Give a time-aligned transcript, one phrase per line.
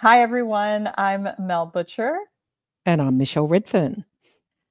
[0.00, 0.88] Hi, everyone.
[0.96, 2.16] I'm Mel Butcher.
[2.86, 4.06] And I'm Michelle Redfern.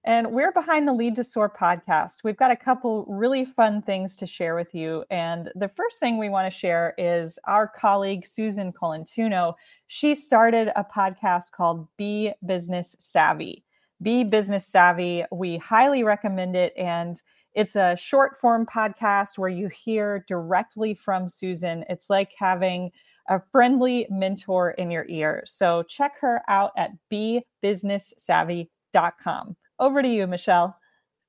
[0.04, 2.24] And we're behind the Lead to Soar podcast.
[2.24, 5.06] We've got a couple really fun things to share with you.
[5.12, 9.54] And the first thing we want to share is our colleague, Susan Colantuono.
[9.86, 13.64] She started a podcast called Be Business Savvy.
[14.02, 15.26] Be Business Savvy.
[15.32, 16.74] We highly recommend it.
[16.76, 17.22] And
[17.54, 21.86] it's a short form podcast where you hear directly from Susan.
[21.88, 22.90] It's like having
[23.28, 25.44] a friendly mentor in your ear.
[25.46, 29.58] So check her out at bebusinesssavvy.com.
[29.80, 30.78] Over to you, Michelle.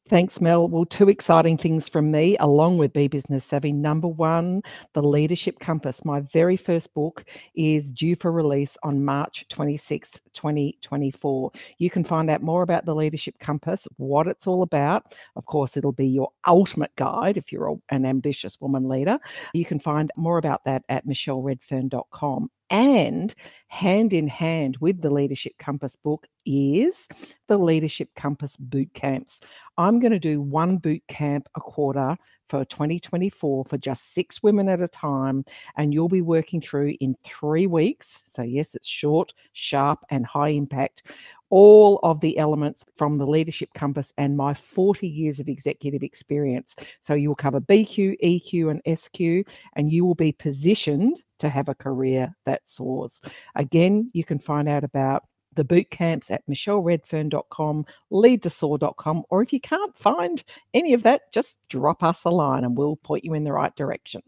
[0.09, 0.67] Thanks, Mel.
[0.67, 3.71] Well, two exciting things from me, along with Be Business Savvy.
[3.71, 4.61] Number one,
[4.93, 6.05] The Leadership Compass.
[6.05, 11.53] My very first book is due for release on March 26, 2024.
[11.79, 15.15] You can find out more about The Leadership Compass, what it's all about.
[15.37, 19.17] Of course, it'll be your ultimate guide if you're an ambitious woman leader.
[19.55, 22.51] You can find more about that at michelleredfern.com.
[22.71, 23.35] And
[23.67, 27.09] hand in hand with the Leadership Compass book is
[27.49, 29.41] the Leadership Compass boot camps.
[29.77, 32.17] I'm going to do one boot camp a quarter
[32.49, 35.45] for 2024 for just six women at a time.
[35.77, 38.23] And you'll be working through in three weeks.
[38.31, 41.03] So, yes, it's short, sharp, and high impact
[41.51, 46.75] all of the elements from the leadership compass and my 40 years of executive experience.
[47.03, 51.69] So you will cover BQ, EQ, and SQ, and you will be positioned to have
[51.69, 53.21] a career that soars.
[53.55, 55.25] Again, you can find out about
[55.57, 61.57] the boot camps at michelleredfern.com, leadtosoar.com, or if you can't find any of that, just
[61.69, 64.23] drop us a line and we'll point you in the right direction.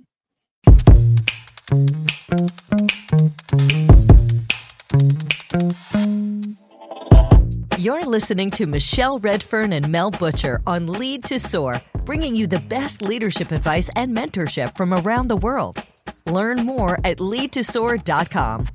[7.82, 12.60] You're listening to Michelle Redfern and Mel Butcher on Lead to Soar, bringing you the
[12.60, 15.82] best leadership advice and mentorship from around the world.
[16.24, 18.68] Learn more at leadtosoar.com.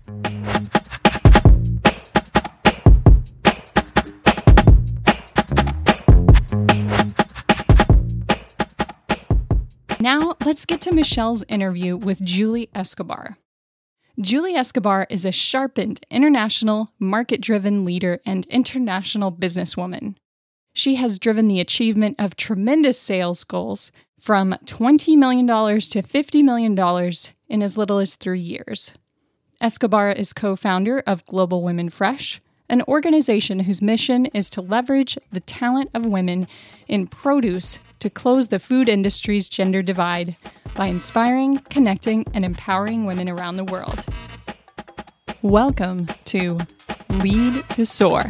[10.01, 13.37] Now, let's get to Michelle's interview with Julie Escobar.
[14.19, 20.15] Julie Escobar is a sharpened international, market driven leader and international businesswoman.
[20.73, 27.13] She has driven the achievement of tremendous sales goals from $20 million to $50 million
[27.47, 28.91] in as little as three years.
[29.61, 35.19] Escobar is co founder of Global Women Fresh, an organization whose mission is to leverage
[35.31, 36.47] the talent of women
[36.87, 40.35] in produce to close the food industry's gender divide
[40.77, 44.05] by inspiring, connecting, and empowering women around the world.
[45.41, 46.59] Welcome to
[47.09, 48.25] Lead to Soar.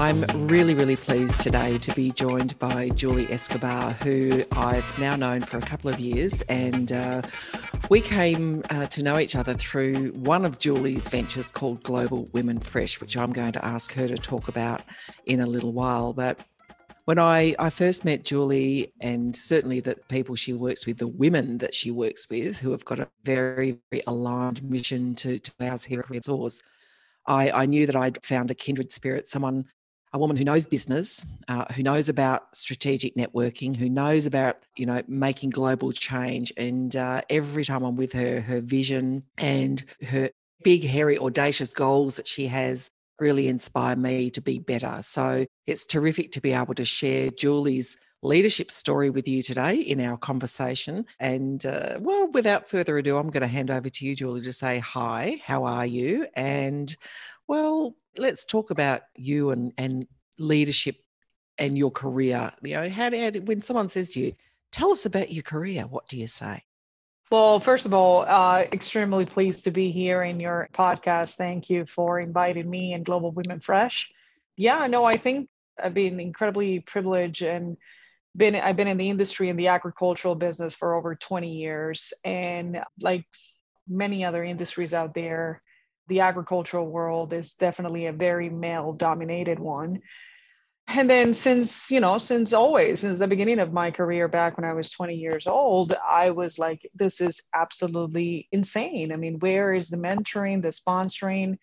[0.00, 5.42] I'm really, really pleased today to be joined by Julie Escobar, who I've now known
[5.42, 6.40] for a couple of years.
[6.48, 7.20] And uh,
[7.90, 12.60] we came uh, to know each other through one of Julie's ventures called Global Women
[12.60, 14.80] Fresh, which I'm going to ask her to talk about
[15.26, 16.14] in a little while.
[16.14, 16.40] But
[17.04, 21.58] when I, I first met Julie, and certainly the people she works with, the women
[21.58, 25.84] that she works with, who have got a very, very aligned mission to, to ours
[25.84, 26.62] here at Soars,
[27.26, 29.66] I, I knew that I'd found a kindred spirit, someone
[30.12, 34.86] a woman who knows business, uh, who knows about strategic networking, who knows about you
[34.86, 36.52] know making global change.
[36.56, 40.30] And uh, every time I'm with her, her vision and her
[40.64, 44.98] big, hairy, audacious goals that she has really inspire me to be better.
[45.02, 50.00] So it's terrific to be able to share Julie's leadership story with you today in
[50.00, 51.06] our conversation.
[51.18, 54.52] And uh, well, without further ado, I'm going to hand over to you, Julie, to
[54.52, 55.36] say hi.
[55.44, 56.26] How are you?
[56.34, 56.94] And
[57.50, 60.06] well, let's talk about you and and
[60.38, 60.98] leadership
[61.58, 62.52] and your career.
[62.62, 64.34] You know, how, did when someone says to you,
[64.70, 66.62] "Tell us about your career," what do you say?
[67.32, 71.36] Well, first of all, uh, extremely pleased to be here in your podcast.
[71.36, 74.12] Thank you for inviting me and Global Women Fresh.
[74.56, 75.48] Yeah, no, I think
[75.82, 77.76] I've been incredibly privileged and
[78.36, 82.80] been I've been in the industry in the agricultural business for over 20 years, and
[83.00, 83.24] like
[83.88, 85.62] many other industries out there,
[86.10, 90.00] the agricultural world is definitely a very male dominated one.
[90.88, 94.64] And then since you know since always since the beginning of my career back when
[94.64, 99.12] i was 20 years old i was like this is absolutely insane.
[99.12, 101.58] I mean where is the mentoring the sponsoring?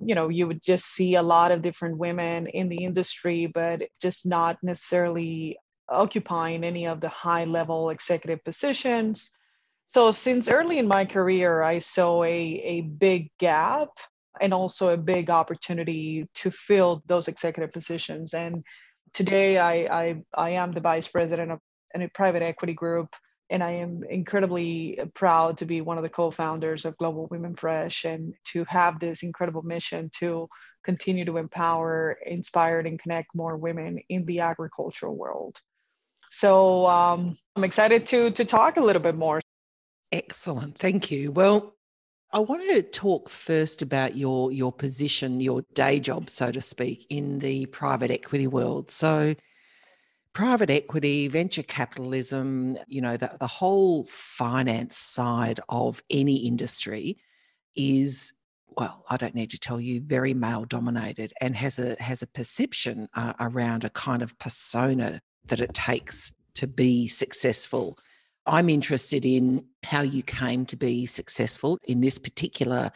[0.00, 3.82] You know you would just see a lot of different women in the industry but
[4.00, 5.58] just not necessarily
[5.90, 9.30] occupying any of the high level executive positions
[9.86, 13.88] so since early in my career, I saw a, a big gap
[14.40, 18.34] and also a big opportunity to fill those executive positions.
[18.34, 18.64] And
[19.12, 21.60] today I, I, I am the vice president of
[21.94, 23.14] a private equity group
[23.50, 28.04] and I am incredibly proud to be one of the co-founders of Global Women Fresh
[28.04, 30.48] and to have this incredible mission to
[30.82, 35.60] continue to empower, inspire, and connect more women in the agricultural world.
[36.30, 39.40] So um, I'm excited to to talk a little bit more.
[40.12, 41.32] Excellent, thank you.
[41.32, 41.74] Well,
[42.32, 47.06] I want to talk first about your your position, your day job, so to speak,
[47.08, 48.90] in the private equity world.
[48.90, 49.34] So
[50.32, 57.18] private equity, venture capitalism, you know, the, the whole finance side of any industry
[57.76, 58.32] is
[58.76, 62.26] well, I don't need to tell you, very male dominated and has a has a
[62.26, 67.98] perception uh, around a kind of persona that it takes to be successful.
[68.46, 72.90] I'm interested in how you came to be successful in this particular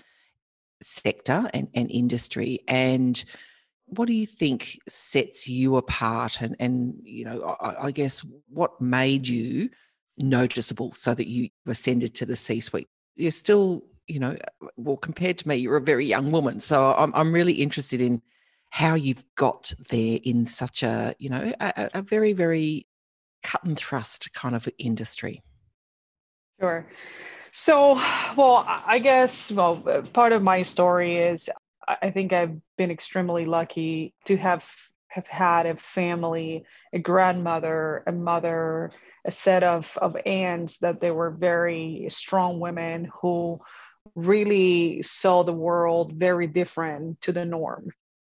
[0.82, 3.24] sector and, and industry and
[3.90, 6.42] what do you think sets you apart?
[6.42, 9.70] And and you know I, I, guess what made you
[10.18, 14.36] noticeable so that you ascended to the c suite you're still you know
[14.76, 18.20] well compared to me you're a very young woman so i'm, I'm really interested in
[18.70, 22.86] how you've got there in such a you know a, a very very
[23.43, 25.43] cut and thrust kind of industry
[26.61, 26.87] sure
[27.52, 27.94] so
[28.37, 31.49] well i guess well uh, part of my story is
[31.88, 34.70] I think I've been extremely lucky to have
[35.11, 38.90] have had a family, a grandmother, a mother,
[39.25, 43.61] a set of of aunts that they were very strong women who
[44.14, 47.90] really saw the world very different to the norm.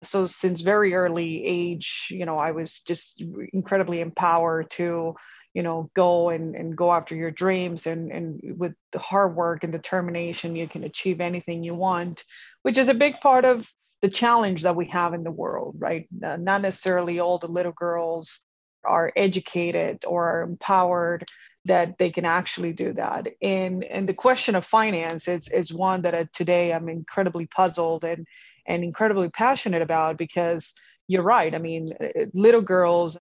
[0.03, 3.23] So since very early age, you know, I was just
[3.53, 5.15] incredibly empowered to
[5.53, 9.63] you know go and, and go after your dreams and and with the hard work
[9.63, 12.23] and determination you can achieve anything you want
[12.61, 13.67] which is a big part of
[14.01, 16.07] the challenge that we have in the world right?
[16.23, 18.41] Uh, not necessarily all the little girls
[18.85, 21.25] are educated or are empowered
[21.65, 23.27] that they can actually do that.
[23.41, 28.03] And and the question of finance is is one that uh, today i'm incredibly puzzled
[28.03, 28.25] and
[28.69, 30.73] and incredibly passionate about because
[31.09, 31.53] you're right.
[31.53, 33.17] I mean uh, little girls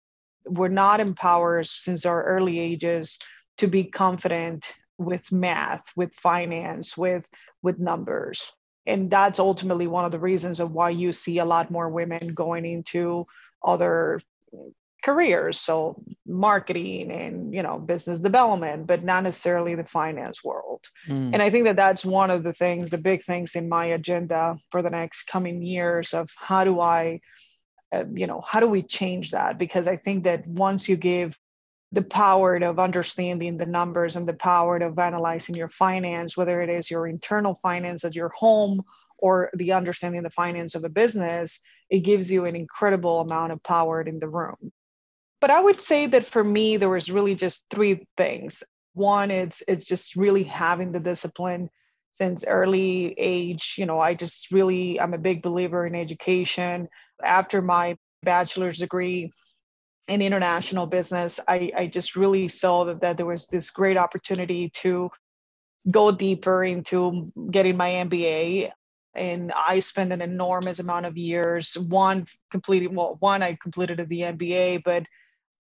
[0.47, 3.19] were not empowered since our early ages
[3.59, 7.29] to be confident with math with finance with
[7.63, 8.53] with numbers.
[8.87, 12.35] And that's ultimately one of the reasons of why you see a lot more women
[12.35, 13.27] going into
[13.65, 14.21] other
[15.05, 20.83] careers so marketing and you know business development but not necessarily the finance world.
[21.07, 21.35] Mm.
[21.35, 24.57] and i think that that's one of the things the big things in my agenda
[24.71, 27.21] for the next coming years of how do i
[27.95, 29.59] uh, you know how do we change that?
[29.59, 31.39] Because i think that once you give
[31.93, 36.71] the power of understanding the numbers and the power of analyzing your finance whether it
[36.71, 38.83] is your internal finance at your home
[39.19, 41.61] or the understanding the finance of a business
[41.91, 44.73] it gives you an incredible amount of power in the room
[45.41, 48.63] but i would say that for me there was really just three things.
[48.95, 51.69] One it's it's just really having the discipline
[52.15, 53.75] since early age.
[53.77, 56.89] You know i just really i'm a big believer in education.
[57.23, 59.31] After my bachelor's degree
[60.09, 64.71] in international business i, I just really saw that, that there was this great opportunity
[64.83, 65.11] to
[65.91, 68.71] go deeper into getting my mba
[69.15, 74.21] and i spent an enormous amount of years one completing well one i completed the
[74.21, 75.05] mba but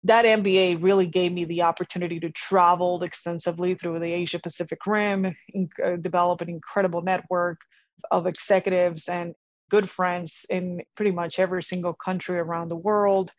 [0.04, 5.34] that MBA really gave me the opportunity to travel extensively through the Asia Pacific Rim,
[5.50, 7.62] in, uh, develop an incredible network
[8.12, 9.36] of executives and
[9.70, 13.32] good friends in pretty much every single country around the world.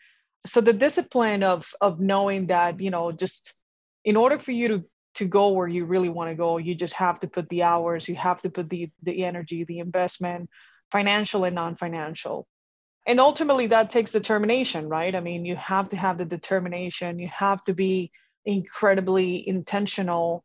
[0.47, 3.55] So the discipline of of knowing that you know just
[4.05, 6.95] in order for you to to go where you really want to go, you just
[6.95, 10.49] have to put the hours, you have to put the the energy, the investment,
[10.93, 12.47] financial and non-financial
[13.11, 15.15] and ultimately that takes determination right?
[15.17, 17.19] I mean you have to have the determination.
[17.19, 18.13] You have to be
[18.45, 20.45] incredibly intentional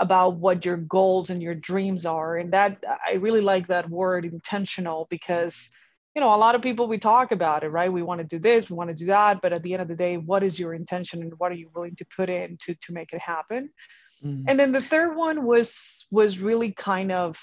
[0.00, 2.38] about what your goals and your dreams are.
[2.38, 5.70] And that i really like that word intentional because
[6.14, 7.92] you know a lot of people we talk about it right?
[7.92, 9.42] We want to do this we want to do that.
[9.42, 11.70] But at the end of the day what is your intention and what are you
[11.74, 13.70] willing to put in to to make it happen?
[14.24, 14.44] Mm.
[14.48, 17.38] and then the third one was was really kind of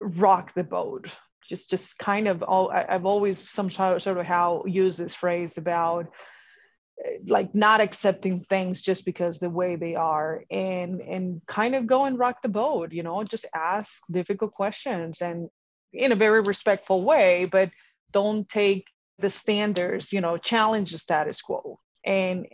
[0.00, 1.06] rock the boat
[1.48, 5.58] just just kind of all I, have always some sort of how use this phrase
[5.58, 6.06] about
[7.04, 11.86] eh, like not accepting things just because the way they are and and kind of
[11.86, 15.48] go and rock the boat you know just ask difficult questions and
[15.92, 17.70] in a very respectful way but
[18.10, 21.78] don't take the standards you know challenge the status quo.
[22.04, 22.46] And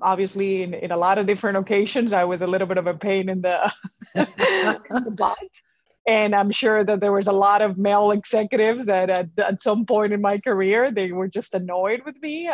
[0.00, 2.94] obviously in, in a lot of different occasions i was a little bit of a
[2.94, 3.72] pain in the,
[4.14, 5.38] in the butt
[6.06, 9.84] and i'm sure that there was a lot of male executives that at, at some
[9.84, 12.50] point in my career they were just annoyed with me.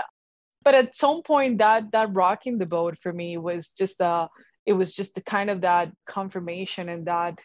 [0.65, 4.29] But at some point that that rocking the boat for me was just a
[4.65, 7.41] it was just the kind of that confirmation and that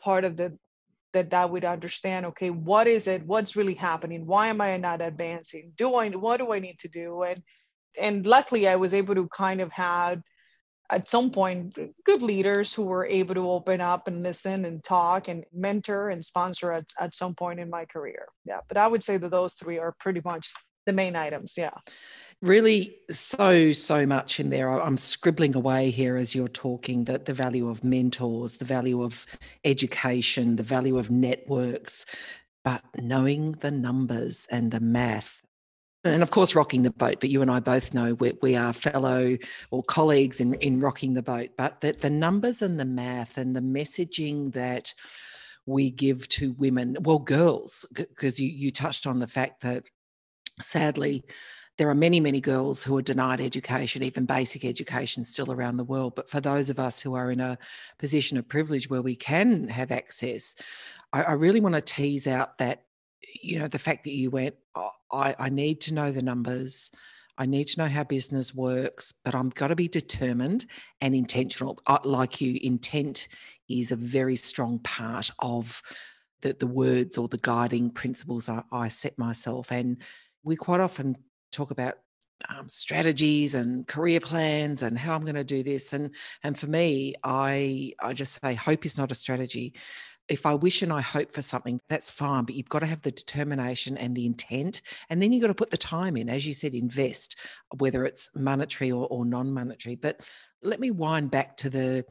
[0.00, 0.56] part of the
[1.12, 3.26] that that would understand okay what is it?
[3.26, 4.26] What's really happening?
[4.26, 5.72] Why am i not advancing?
[5.76, 7.22] Do i what do i need to do?
[7.22, 7.42] And
[8.00, 10.22] and luckily i was able to kind of have
[10.90, 15.28] at some point good leaders who were able to open up and listen and talk
[15.28, 18.26] and mentor and sponsor at, at some point in my career.
[18.44, 20.52] Yeah but i would say that those three are pretty much
[20.86, 21.70] the main items yeah.
[22.40, 24.68] Really so so much in there.
[24.68, 29.26] I'm scribbling away here as you're talking that the value of mentors the value of
[29.64, 32.04] education the value of networks
[32.64, 35.41] but knowing the numbers and the math
[36.04, 38.72] and of course rocking the boat but you and i both know we, we are
[38.72, 39.36] fellow
[39.70, 43.54] or colleagues in, in rocking the boat but that the numbers and the math and
[43.54, 44.92] the messaging that
[45.66, 49.84] we give to women well girls because you, you touched on the fact that
[50.60, 51.24] sadly
[51.78, 55.84] there are many, many girls who are denied education, even basic education, still around the
[55.84, 56.14] world.
[56.14, 57.58] But for those of us who are in a
[57.98, 60.54] position of privilege where we can have access,
[61.12, 62.84] I, I really want to tease out that,
[63.42, 66.90] you know, the fact that you went, oh, I, I need to know the numbers.
[67.38, 70.66] I need to know how business works, but I'm got to be determined
[71.00, 71.78] and intentional.
[72.04, 73.28] Like you, intent
[73.68, 75.82] is a very strong part of
[76.42, 79.72] the, the words or the guiding principles I, I set myself.
[79.72, 80.02] And
[80.44, 81.16] we quite often
[81.52, 81.94] talk about
[82.48, 85.92] um, strategies and career plans and how I'm going to do this.
[85.92, 89.74] And and for me, I I just say hope is not a strategy.
[90.28, 93.02] If I wish and I hope for something, that's fine, but you've got to have
[93.02, 94.82] the determination and the intent.
[95.10, 96.28] And then you've got to put the time in.
[96.28, 97.36] As you said, invest,
[97.78, 99.96] whether it's monetary or, or non monetary.
[99.96, 100.20] But
[100.62, 102.04] let me wind back to the,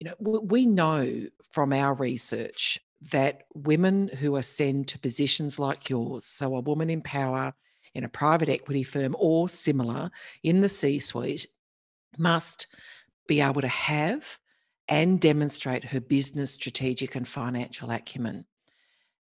[0.00, 2.78] you know, we know from our research
[3.10, 7.52] that women who ascend to positions like yours, so a woman in power,
[7.94, 10.10] in a private equity firm or similar
[10.42, 11.46] in the C suite
[12.18, 12.66] must
[13.26, 14.38] be able to have
[14.92, 18.44] and demonstrate her business, strategic, and financial acumen.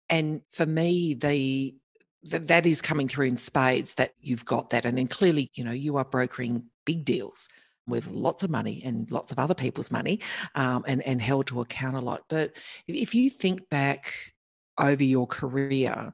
[0.08, 1.74] And for me, the
[2.22, 4.84] that is coming through in spades that you've got that.
[4.84, 7.48] And then clearly, you know, you are brokering big deals
[7.88, 10.20] with lots of money and lots of other people's money
[10.54, 12.22] um, and, and held to account a lot.
[12.28, 14.14] But if you think back
[14.78, 16.12] over your career,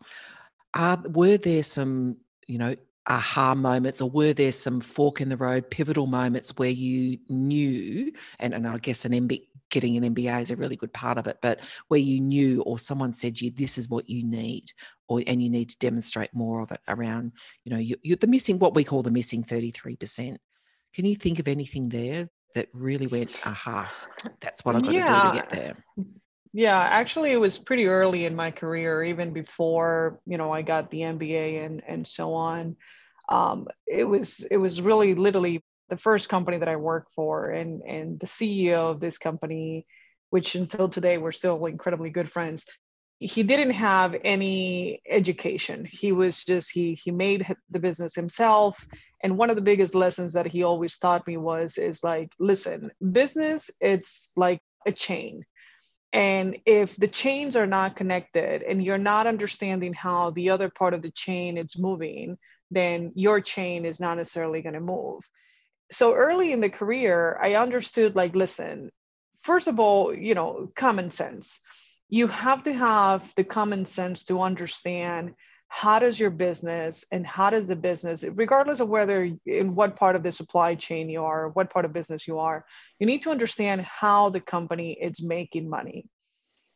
[0.73, 5.37] uh, were there some you know, aha moments or were there some fork in the
[5.37, 10.41] road pivotal moments where you knew and, and i guess an MB, getting an mba
[10.41, 13.45] is a really good part of it but where you knew or someone said to
[13.45, 14.65] you this is what you need
[15.09, 17.33] or and you need to demonstrate more of it around
[17.65, 20.37] you know you, you the missing what we call the missing 33%
[20.95, 23.93] can you think of anything there that really went aha
[24.41, 25.07] that's what i've got yeah.
[25.07, 25.77] to do to get there
[26.57, 30.89] yeah, actually, it was pretty early in my career, even before you know I got
[30.89, 32.77] the MBA and and so on.
[33.29, 37.83] Um, it was it was really literally the first company that I worked for, and
[37.83, 39.85] and the CEO of this company,
[40.31, 42.65] which until today we're still incredibly good friends.
[43.19, 45.85] He didn't have any education.
[45.85, 48.87] He was just he he made the business himself.
[49.25, 52.93] And one of the biggest lessons that he always taught me was is like, listen,
[53.11, 55.43] business it's like a chain
[56.15, 60.95] and if the chains are not connected and you're not understanding how the other part
[60.95, 62.39] of the chain is moving,
[62.71, 65.29] then your chain is not necessarily going to move.
[65.91, 68.93] So early in the career, I understood like, listen,
[69.43, 71.61] first of all, you know, common sense.
[72.09, 75.35] You have to have the common sense to understand
[75.77, 80.15] how does your business and how does the business regardless of whether in what part
[80.15, 82.65] of the supply chain you are what part of business you are
[83.01, 86.07] you need to understand how the company is making money.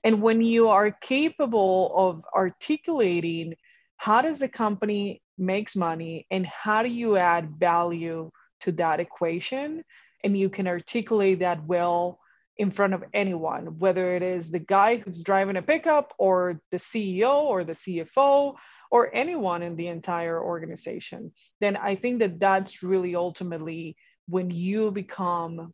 [0.02, 3.54] And when you are capable of articulating
[3.98, 9.84] how does the company makes money and how do you add value to that equation
[10.24, 12.18] and you can articulate that well
[12.56, 16.78] in front of anyone whether it is the guy who's driving a pickup or the
[16.78, 18.56] ceo or the cfo
[18.90, 23.96] or anyone in the entire organization, then I think that that's really ultimately
[24.28, 25.72] when you become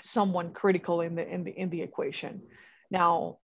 [0.00, 2.42] someone critical in the in the in the equation.
[2.90, 3.38] Now,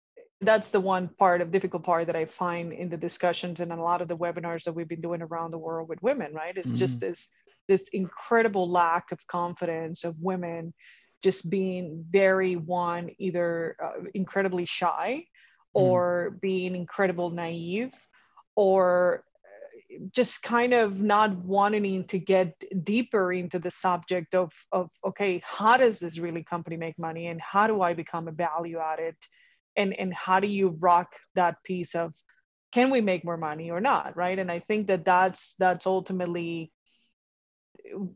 [0.42, 3.76] that's the one part of difficult part that I find in the discussions and a
[3.76, 6.56] lot of the webinars that we've been doing around the world with women, right?
[6.56, 6.78] It's mm-hmm.
[6.78, 7.32] just this
[7.68, 10.74] this incredible lack of confidence of women
[11.24, 15.26] just being very one either uh, incredibly shy mm.
[15.74, 16.42] or mm.
[16.42, 17.94] being incredible naive
[18.56, 19.24] or
[20.12, 25.78] just kind of not wanting to get deeper into the subject of, of okay how
[25.78, 29.16] does this really company make money and how do i become a value added?
[29.76, 32.14] And and how do you rock that piece of
[32.72, 34.38] can we make more money or not right?
[34.38, 36.72] And i think that that's that's ultimately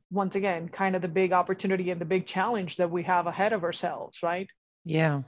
[0.10, 3.53] once again kind of the big opportunity and the big challenge that we have ahead
[3.53, 4.50] of ourselves right?
[4.86, 5.24] Yeah.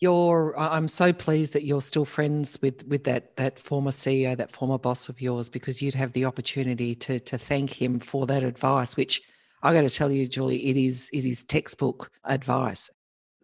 [0.00, 4.50] You're i'm so pleased that you're still friends with with that that former ceo that
[4.50, 8.42] former boss of yours because you'd have the opportunity to to thank him for that
[8.42, 9.20] advice which
[9.62, 12.90] i got to tell you julie it is it is textbook advice.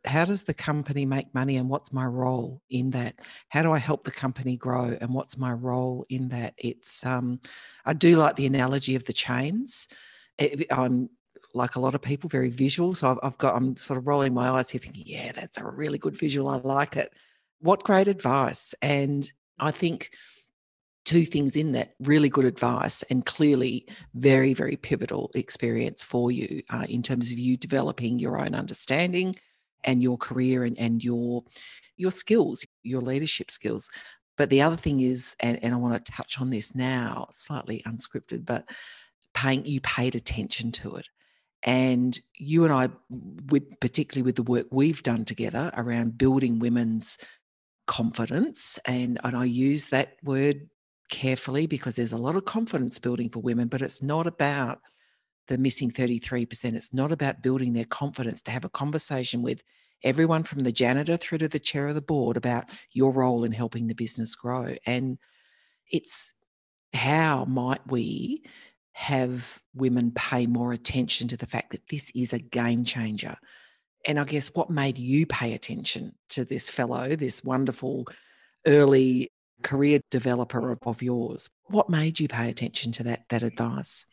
[0.07, 3.15] How does the company make money and what's my role in that?
[3.49, 6.55] How do i help the company grow and what's my role in that?
[6.59, 7.41] It's um
[7.87, 9.89] i do like the analogy of the chains.
[10.37, 11.09] It, i'm
[11.55, 14.35] like a lot of people very visual so I've, I've got i'm sort of rolling
[14.35, 17.13] my eyes here thinking yeah that's a really good visual i like it
[17.61, 20.11] what great advice and i think
[21.05, 26.63] two things in that really good advice and clearly very very pivotal experience for you
[26.71, 29.35] uh, in terms of you developing your own understanding
[29.85, 31.45] and your career and, and your
[31.97, 33.91] your skills, your leadership skills.
[34.37, 37.83] But the other thing is, and, and I want to touch on this now, slightly
[37.87, 38.69] unscripted, but
[39.33, 41.09] paying you paid attention to it.
[41.65, 42.91] And you and I,
[43.51, 47.19] with particularly with the work we've done together around building women's
[47.87, 50.69] confidence, and, and I use that word
[51.11, 54.81] carefully because there's a lot of confidence building for women, but it's not about
[55.49, 56.75] the missing 33%.
[56.75, 59.63] It's not about building their confidence to have a conversation with
[60.03, 63.53] everyone from the janitor through to the chair of the board about your role in
[63.53, 64.75] helping the business grow.
[64.87, 65.19] And
[65.91, 66.35] it's
[66.93, 68.45] how might we
[68.95, 73.37] have women pay more attention to the fact that this is a game changer?
[74.07, 78.07] And I guess what made you pay attention to this fellow, this wonderful
[78.67, 79.31] early
[79.63, 81.49] career developer of, yours?
[81.65, 84.07] What made you pay attention to that that advice?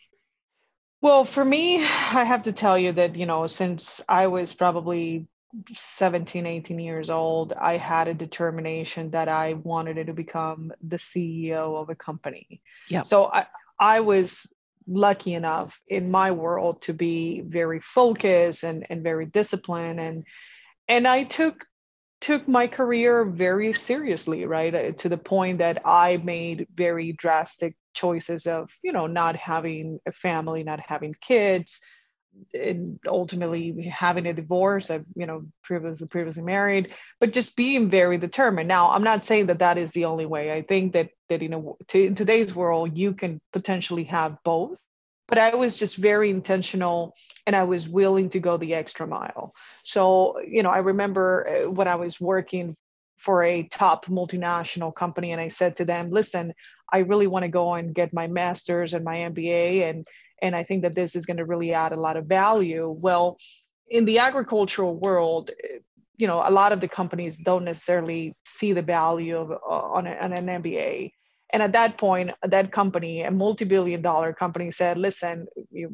[1.01, 5.27] Well, for me, I have to tell you that, you know, since I was probably
[5.73, 11.81] 17, 18 years old, I had a determination that I wanted to become the CEO
[11.81, 12.61] of a company.
[12.87, 13.01] Yeah.
[13.03, 13.47] So I,
[13.79, 14.51] I was
[14.87, 20.23] lucky enough in my world to be very focused and, and very disciplined and
[20.87, 21.65] and I took
[22.21, 24.73] took my career very seriously, right?
[24.73, 29.99] Uh, to the point that I made very drastic choices of, you know, not having
[30.05, 31.81] a family, not having kids,
[33.07, 34.89] ultimately having a divorce.
[34.89, 38.67] I've, you know, previously previously married, but just being very determined.
[38.67, 40.51] Now, I'm not saying that that is the only way.
[40.51, 44.81] I think that that you know, to, in today's world, you can potentially have both
[45.31, 47.15] but I was just very intentional
[47.47, 49.55] and I was willing to go the extra mile.
[49.85, 52.75] So, you know, I remember uh, when I was working
[53.17, 56.53] for a top multinational company and I said to them, listen,
[56.91, 60.05] I really want to go and get my master's and my MBA and
[60.41, 62.89] and I think that this is going to really add a lot of value.
[62.89, 63.37] Well,
[63.89, 65.51] in the agricultural world,
[66.17, 70.07] you know, a lot of the companies don't necessarily see the value of uh, on,
[70.07, 71.11] a, on an MBA.
[71.53, 75.47] And at that point, that company, a multi billion dollar company, said, listen,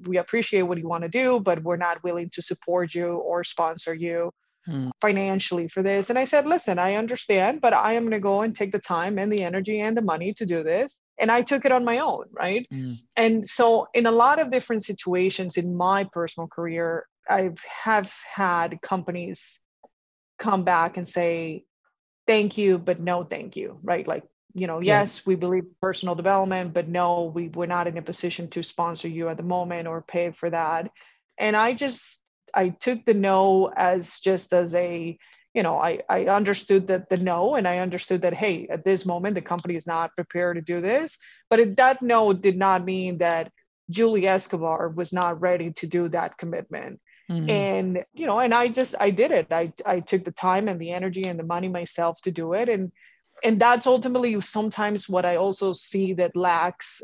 [0.06, 3.44] we appreciate what you want to do, but we're not willing to support you or
[3.44, 4.32] sponsor you
[4.66, 4.90] hmm.
[5.02, 6.12] financially for this.
[6.12, 8.80] And I said, listen, I understand, but I am going to go and take the
[8.80, 11.00] time and the energy and the money to do this.
[11.20, 12.68] And I took it on my own, right?
[12.72, 12.98] Mm.
[13.16, 17.52] And so, in a lot of different situations in my personal career, I
[17.84, 19.60] have had companies
[20.38, 21.64] come back and say,
[22.28, 24.08] thank you, but no thank you, right?
[24.08, 25.30] Like, you know, yes, yeah.
[25.30, 29.30] we believe personal development, but no, we, we're not in a position to sponsor you
[29.30, 30.92] at the moment or pay for that.
[31.38, 32.22] And I just,
[32.54, 35.18] I took the no as just as a,
[35.58, 39.08] you know, I, I understood that the no, and I understood that, hey, at this
[39.08, 41.18] moment, the company is not prepared to do this.
[41.50, 43.52] But it, that no did not mean that
[43.90, 47.02] Julie Escobar was not ready to do that commitment.
[47.32, 47.50] Mm-hmm.
[47.50, 49.48] And, you know, and I just, I did it.
[49.50, 52.70] I, I took the time and the energy and the money myself to do it.
[52.70, 52.92] And,
[53.44, 57.04] and that's ultimately sometimes what i also see that lacks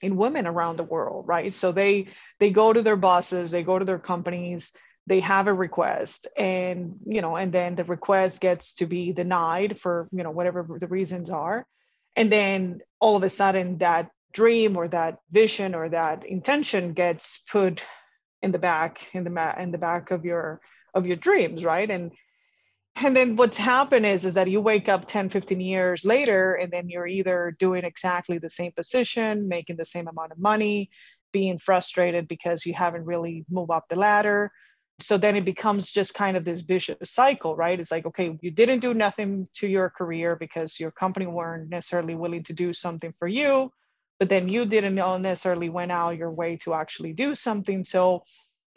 [0.00, 2.06] in women around the world right so they
[2.40, 4.72] they go to their bosses they go to their companies
[5.06, 9.78] they have a request and you know and then the request gets to be denied
[9.78, 11.66] for you know whatever the reasons are.
[12.16, 17.42] And then all of a sudden that dream or that vision or that intention gets
[17.50, 17.84] put
[18.42, 20.60] in the back in the mat in the back of your
[20.94, 21.90] of your dreams right?
[21.90, 22.12] And
[22.96, 26.72] and then what's happened is is that you wake up 10 15 years later and
[26.72, 30.88] then you're either doing exactly the same position making the same amount of money
[31.32, 34.52] being frustrated because you haven't really moved up the ladder
[35.00, 38.50] so then it becomes just kind of this vicious cycle right it's like okay you
[38.50, 43.12] didn't do nothing to your career because your company weren't necessarily willing to do something
[43.18, 43.70] for you
[44.18, 48.22] but then you didn't necessarily went out your way to actually do something so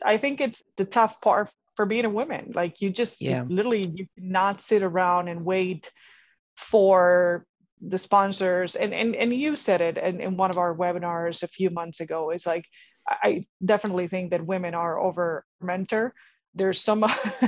[0.04, 2.52] i think it's the tough part for being a woman.
[2.54, 3.46] Like you just yeah.
[3.48, 5.94] literally you cannot sit around and wait
[6.58, 7.46] for
[7.80, 11.48] the sponsors and and, and you said it in, in one of our webinars a
[11.48, 12.66] few months ago is like
[13.08, 16.14] I definitely think that women are over mentor.
[16.54, 17.06] There's some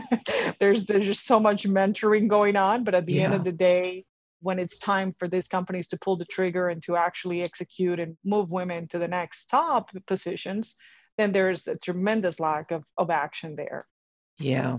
[0.60, 3.26] there's there's just so much mentoring going on, but at the yeah.
[3.26, 4.06] end of the day,
[4.42, 8.18] when it's time for these companies to pull the trigger and to actually execute and
[8.24, 10.76] move women to the next top positions,
[11.18, 13.86] then there's a tremendous lack of, of action there.
[14.40, 14.78] Yeah.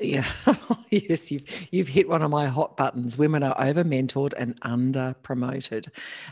[0.00, 0.26] Yeah.
[0.90, 3.18] yes, you've you've hit one of my hot buttons.
[3.18, 5.88] Women are over mentored and under promoted.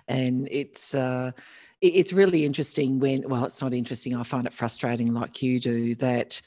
[0.06, 1.32] And it's uh
[1.88, 4.16] it's really interesting when well, it's not interesting.
[4.16, 6.40] I find it frustrating like you do that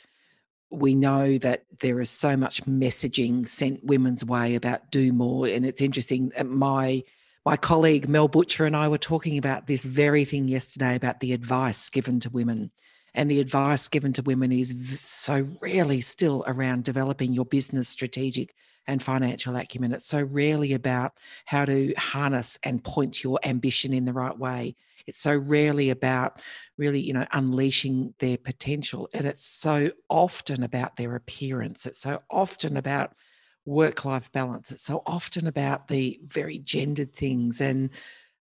[0.69, 5.47] we know that there is so much messaging sent women's way about do more.
[5.47, 6.31] And it's interesting.
[6.35, 7.03] Uh, my
[7.45, 11.33] my colleague Mel Butcher and I were talking about this very thing yesterday about the
[11.33, 12.71] advice given to women
[13.13, 18.53] and the advice given to women is so rarely still around developing your business strategic
[18.87, 19.93] and financial acumen.
[19.93, 21.13] It's so rarely about
[21.45, 24.75] how to harness and point your ambition in the right way.
[25.05, 26.43] It's so rarely about
[26.77, 29.09] really, you know, unleashing their potential.
[29.13, 31.85] And it's so often about their appearance.
[31.85, 33.13] It's so often about
[33.65, 34.71] work life balance.
[34.71, 37.61] It's so often about the very gendered things.
[37.61, 37.89] And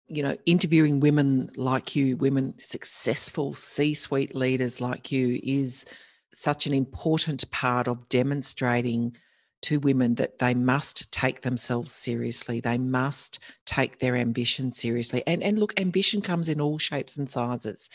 [0.07, 5.85] you know, interviewing women like you, women successful C suite leaders like you, is
[6.31, 9.15] such an important part of demonstrating
[9.65, 12.59] to women that they must take themselves seriously.
[12.59, 15.23] They must take their ambition seriously.
[15.25, 17.89] And, and look, ambition comes in all shapes and sizes,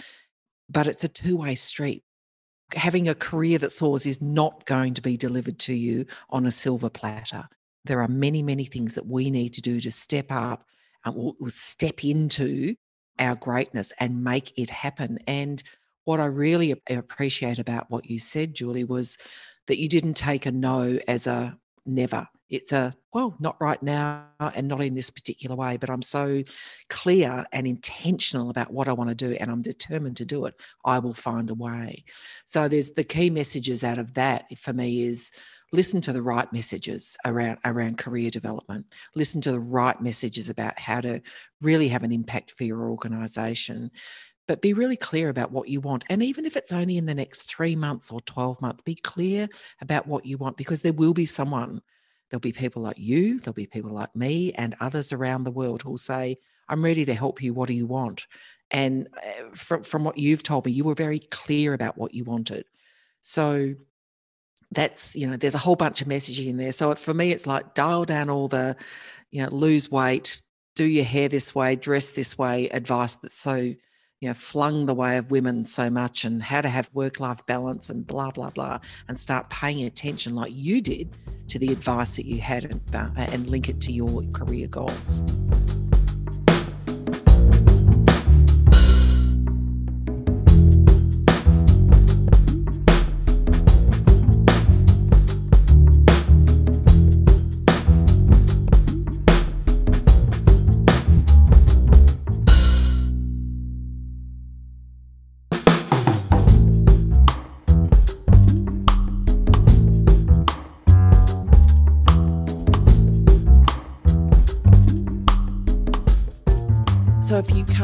[0.69, 2.03] but it's a two way street.
[2.75, 6.51] Having a career that soars is not going to be delivered to you on a
[6.51, 7.49] silver platter.
[7.85, 10.65] There are many, many things that we need to do to step up
[11.05, 12.75] uh, will, will step into
[13.19, 15.19] our greatness and make it happen.
[15.27, 15.63] And
[16.05, 19.19] what I really appreciate about what you said, Julie, was
[19.67, 21.57] that you didn't take a no as a
[21.87, 22.29] never.
[22.49, 26.43] It's a, well, not right now and not in this particular way, but I'm so
[26.89, 30.55] clear and intentional about what I want to do and I'm determined to do it.
[30.85, 32.05] I will find a way.
[32.47, 35.31] So there's the key messages out of that for me is
[35.73, 40.79] listen to the right messages around around career development listen to the right messages about
[40.79, 41.21] how to
[41.61, 43.91] really have an impact for your organization
[44.51, 47.15] but be really clear about what you want and even if it's only in the
[47.15, 49.49] next 3 months or 12 months be clear
[49.81, 51.81] about what you want because there will be someone
[52.29, 55.83] there'll be people like you there'll be people like me and others around the world
[55.83, 56.37] who'll say
[56.69, 58.27] i'm ready to help you what do you want?
[58.71, 62.25] And eh, from, from what you've told me you were very clear about what you
[62.25, 62.65] wanted.
[63.21, 63.75] So
[64.73, 66.73] that's you know there's a whole bunch of messaging in there.
[66.73, 68.77] So for me it's like dial down all the
[69.31, 70.43] you know lose weight
[70.77, 73.75] do your hair this way dress this way advice that's so
[74.21, 77.45] you know flung the way of women so much and how to have work life
[77.47, 78.79] balance and blah blah blah
[79.09, 81.09] and start paying attention like you did
[81.49, 85.25] to the advice that you had and, uh, and link it to your career goals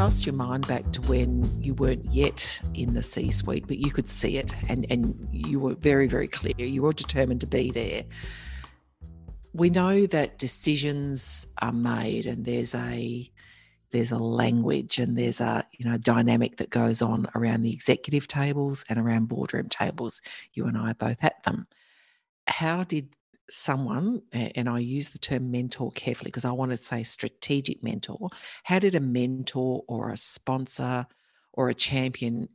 [0.07, 3.91] cast your mind back to when you weren't yet in the C suite, but you
[3.91, 7.73] could see it and, and you were very, very clear, you were determined to be
[7.73, 8.05] there.
[9.53, 13.29] We know that decisions are made and there's a
[13.91, 18.29] there's a language and there's a you know dynamic that goes on around the executive
[18.29, 20.23] tables and around boardroom tables.
[20.53, 21.67] You and I are both at them.
[22.47, 23.09] How did
[23.51, 28.29] someone, and I use the term mentor carefully because I want to say strategic mentor.
[28.65, 31.07] How did a mentor or a sponsor
[31.53, 32.49] or a champion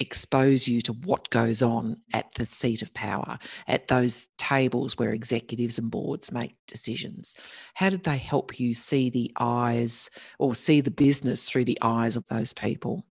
[0.00, 5.12] expose you to what goes on at the seat of power, at those tables where
[5.12, 7.36] executives and boards make decisions?
[7.74, 12.16] How did they help you see the eyes or see the business through the eyes
[12.16, 13.04] of those people?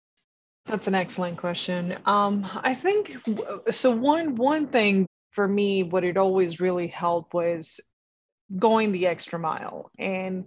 [0.67, 1.97] That's an excellent question.
[2.07, 3.17] Um, I think
[3.71, 3.91] so.
[3.93, 7.79] One one thing for me, what it always really helped was
[8.59, 9.91] going the extra mile.
[9.99, 10.47] And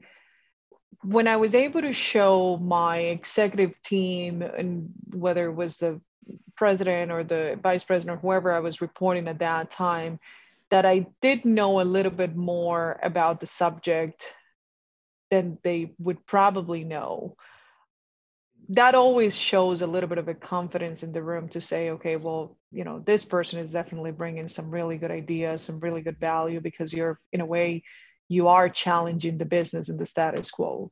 [1.03, 6.01] when I was able to show my executive team, and whether it was the
[6.57, 10.19] president or the vice president or whoever I was reporting at that time,
[10.71, 14.25] that I did know a little bit more about the subject
[15.29, 17.37] than they would probably know
[18.69, 22.15] that always shows a little bit of a confidence in the room to say okay
[22.15, 26.19] well you know this person is definitely bringing some really good ideas some really good
[26.19, 27.83] value because you're in a way
[28.27, 30.91] you are challenging the business and the status quo.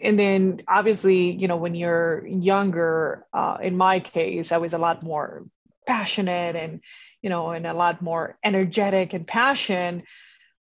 [0.00, 4.78] And then obviously you know when you're younger uh, in my case i was a
[4.78, 5.44] lot more
[5.86, 6.80] passionate and
[7.22, 10.04] you know and a lot more energetic and passion.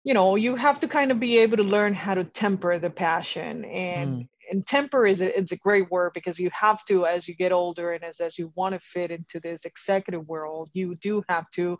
[0.02, 2.90] You know you have to kind of be able to learn how to temper the
[2.90, 3.64] passion.
[3.64, 4.28] And mm.
[4.54, 7.52] And temper is a, it's a great word because you have to as you get
[7.52, 11.50] older and as as you want to fit into this executive world you do have
[11.50, 11.76] to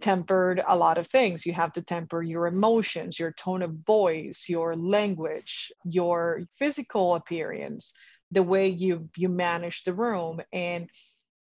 [0.00, 1.44] tempered a lot of things.
[1.44, 7.94] You have to temper your emotions, your tone of voice, your language, your physical appearance,
[8.30, 10.90] the way you you manage the room and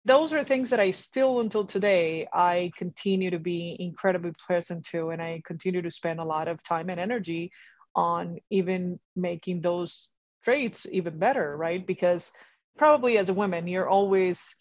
[0.06, 5.08] those are things that I still until today I continue to be incredibly present to
[5.10, 7.52] and I continue to spend a lot of time and energy
[7.94, 10.10] on even making those
[10.44, 11.84] traits even better, right?
[11.84, 12.32] Because
[12.76, 14.56] probably as a woman you're always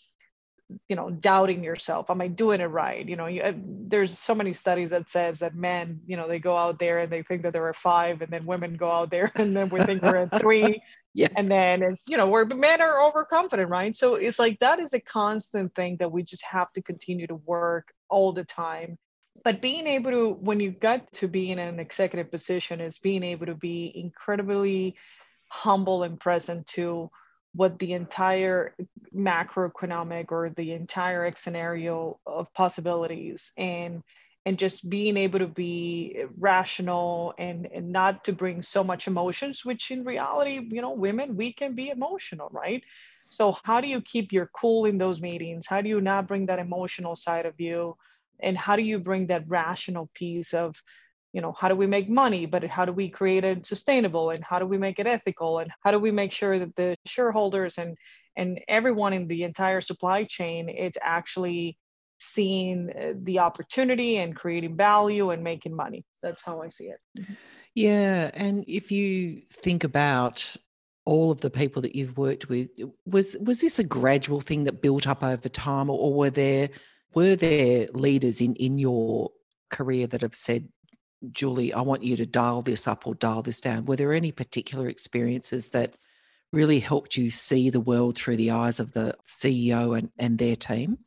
[0.88, 2.10] you know doubting yourself.
[2.10, 3.08] Am i doing it right?
[3.08, 3.54] You know you,
[3.88, 7.12] there's so many studies that says that men you know they go out there and
[7.12, 9.84] they think that there are five and then women go out there and then we
[9.84, 10.82] think we're at three.
[11.16, 11.28] Yeah.
[11.38, 13.96] And then it's you know where men are overconfident right?
[13.96, 17.36] So it's like that is a constant thing that we just have to continue to
[17.36, 18.98] work all the time.
[19.44, 23.22] But being able to when you get to be in an executive position is being
[23.22, 24.96] able to be incredibly
[25.54, 27.12] humble and present to
[27.54, 28.76] what the entire
[29.16, 34.02] macroeconomic or the entire scenario of possibilities and
[34.46, 39.64] and just being able to be rational and, and not to bring so much emotions
[39.64, 42.84] which in reality you know women we can be emotional right?
[43.30, 45.68] So how do you keep your cool in those meetings?
[45.68, 47.96] How do you not bring that emotional side of you?
[48.40, 50.76] And how do you bring that rational piece of
[51.34, 54.44] you know how do we make money but how do we create it sustainable and
[54.44, 57.78] how do we make it ethical and how do we make sure that the shareholders
[57.78, 57.98] and
[58.38, 61.78] and everyone in the entire supply chain is actually
[62.20, 67.00] seeing uh, the opportunity and creating value and making money that's how i see it
[67.20, 67.34] mm-hmm.
[67.74, 70.56] yeah and if you think about
[71.06, 72.70] all of the people that you've worked with
[73.06, 76.70] was was this a gradual thing that built up over time or, or were there
[77.14, 79.30] were there leaders in in your
[79.70, 80.70] career that have said
[81.32, 83.86] Julie, I want you to dial this up or dial this down.
[83.86, 85.96] Were there any particular experiences that
[86.52, 90.56] really helped you see the world through the eyes of the CEO and, and their
[90.56, 91.00] team?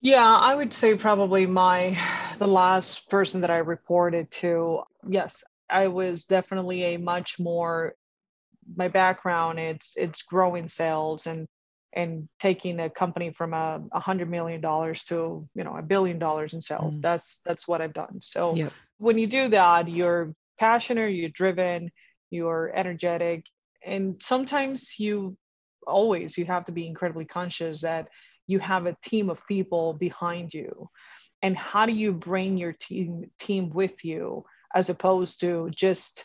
[0.00, 1.98] Yeah, I would say probably my
[2.38, 4.82] the last person that I reported to.
[5.08, 7.94] Yes, I was definitely a much more
[8.76, 11.46] my background it's it's growing sales and
[11.94, 16.52] and taking a company from a, hundred million dollars to you know a billion dollars
[16.52, 16.94] in sales.
[16.94, 17.02] Mm.
[17.02, 18.18] That's that's what I've done.
[18.20, 21.90] So yep when you do that, you're passionate, you're driven,
[22.30, 23.46] you're energetic,
[23.84, 25.36] and sometimes you
[25.86, 28.08] always you have to be incredibly conscious that
[28.46, 30.88] you have a team of people behind you
[31.42, 34.42] and how do you bring your team team with you
[34.74, 36.24] as opposed to just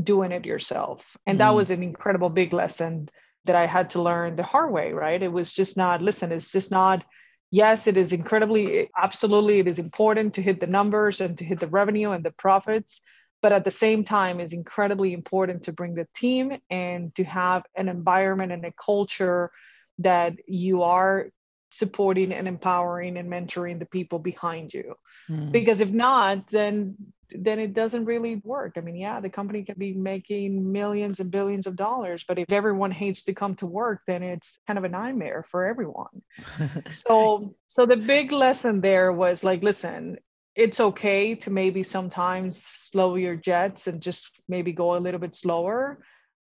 [0.00, 1.38] doing it yourself and mm.
[1.40, 3.08] that was an incredible big lesson
[3.44, 6.52] that i had to learn the hard way right it was just not listen it's
[6.52, 7.04] just not
[7.50, 11.58] yes, it is incredibly, absolutely, it is important to hit the numbers and to hit
[11.58, 13.00] the revenue and the profits.
[13.42, 17.64] But at the same time, it's incredibly important to bring the team and to have
[17.74, 19.50] an environment and a culture
[19.98, 21.30] that you are
[21.70, 24.94] supporting and empowering and mentoring the people behind you.
[25.28, 25.52] Mm.
[25.52, 26.96] Because if not, then
[27.38, 28.74] then it doesn't really work.
[28.76, 32.50] I mean, yeah, the company can be making millions and billions of dollars, but if
[32.50, 36.22] everyone hates to come to work, then it's kind of a nightmare for everyone.
[36.92, 40.18] so, so the big lesson there was like, listen,
[40.54, 45.34] it's okay to maybe sometimes slow your jets and just maybe go a little bit
[45.34, 46.02] slower,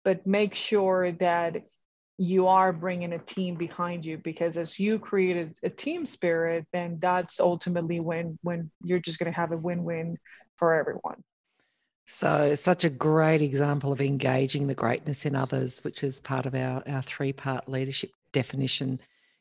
[0.03, 1.63] but make sure that
[2.17, 6.67] you are bringing a team behind you because as you create a, a team spirit
[6.71, 10.15] then that's ultimately when when you're just going to have a win-win
[10.61, 11.23] for everyone.
[12.05, 16.53] So, such a great example of engaging the greatness in others, which is part of
[16.53, 18.99] our, our three part leadership definition.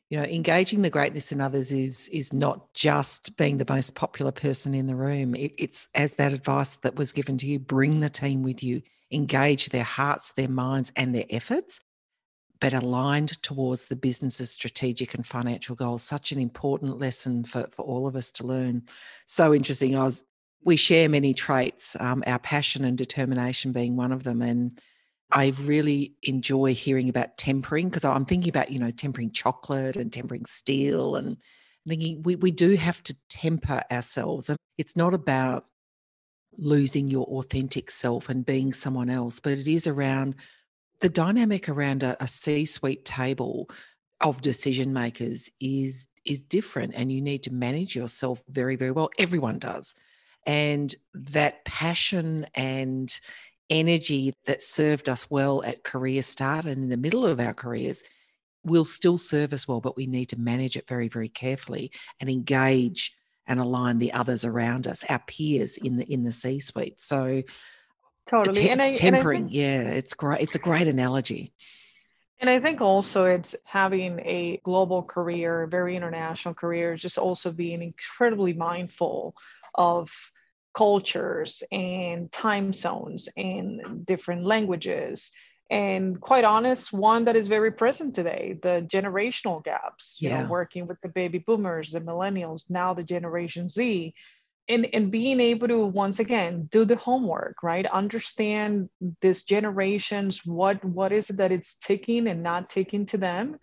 [0.09, 4.31] You know, engaging the greatness in others is is not just being the most popular
[4.31, 5.35] person in the room.
[5.35, 8.81] It, it's as that advice that was given to you: bring the team with you,
[9.11, 11.81] engage their hearts, their minds, and their efforts,
[12.59, 16.01] but aligned towards the business's strategic and financial goals.
[16.03, 18.83] Such an important lesson for for all of us to learn.
[19.27, 19.95] So interesting.
[19.95, 20.23] I was
[20.63, 24.41] we share many traits, um, our passion and determination being one of them.
[24.41, 24.79] And
[25.31, 30.11] I really enjoy hearing about tempering because I'm thinking about, you know, tempering chocolate and
[30.11, 31.37] tempering steel and
[31.87, 34.49] thinking we, we do have to temper ourselves.
[34.49, 35.65] And it's not about
[36.57, 40.35] losing your authentic self and being someone else, but it is around
[40.99, 43.69] the dynamic around a, a C suite table
[44.19, 49.09] of decision makers is is different and you need to manage yourself very very well
[49.17, 49.95] everyone does
[50.45, 53.19] and that passion and
[53.69, 58.03] energy that served us well at career start and in the middle of our careers
[58.63, 62.29] will still serve us well, but we need to manage it very, very carefully and
[62.29, 63.13] engage
[63.47, 67.01] and align the others around us, our peers in the in the C-suite.
[67.01, 67.41] So
[68.27, 70.41] totally, te- and I, tempering, and think, yeah, it's great.
[70.41, 71.53] It's a great analogy.
[72.39, 77.81] And I think also it's having a global career, very international career, just also being
[77.83, 79.35] incredibly mindful
[79.75, 80.09] of
[80.73, 85.31] cultures and time zones and different languages
[85.69, 90.43] and quite honest one that is very present today the generational gaps you Yeah.
[90.43, 94.13] know working with the baby boomers the millennials now the generation z
[94.69, 98.89] and and being able to once again do the homework right understand
[99.21, 103.57] this generations what what is it that it's ticking and not ticking to them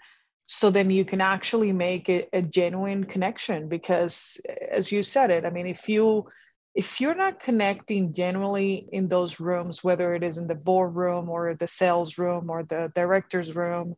[0.48, 5.44] so then you can actually make it a genuine connection because as you said it
[5.44, 6.26] i mean if you
[6.74, 11.54] if you're not connecting generally in those rooms, whether it is in the boardroom or
[11.54, 13.96] the sales room or the director's room,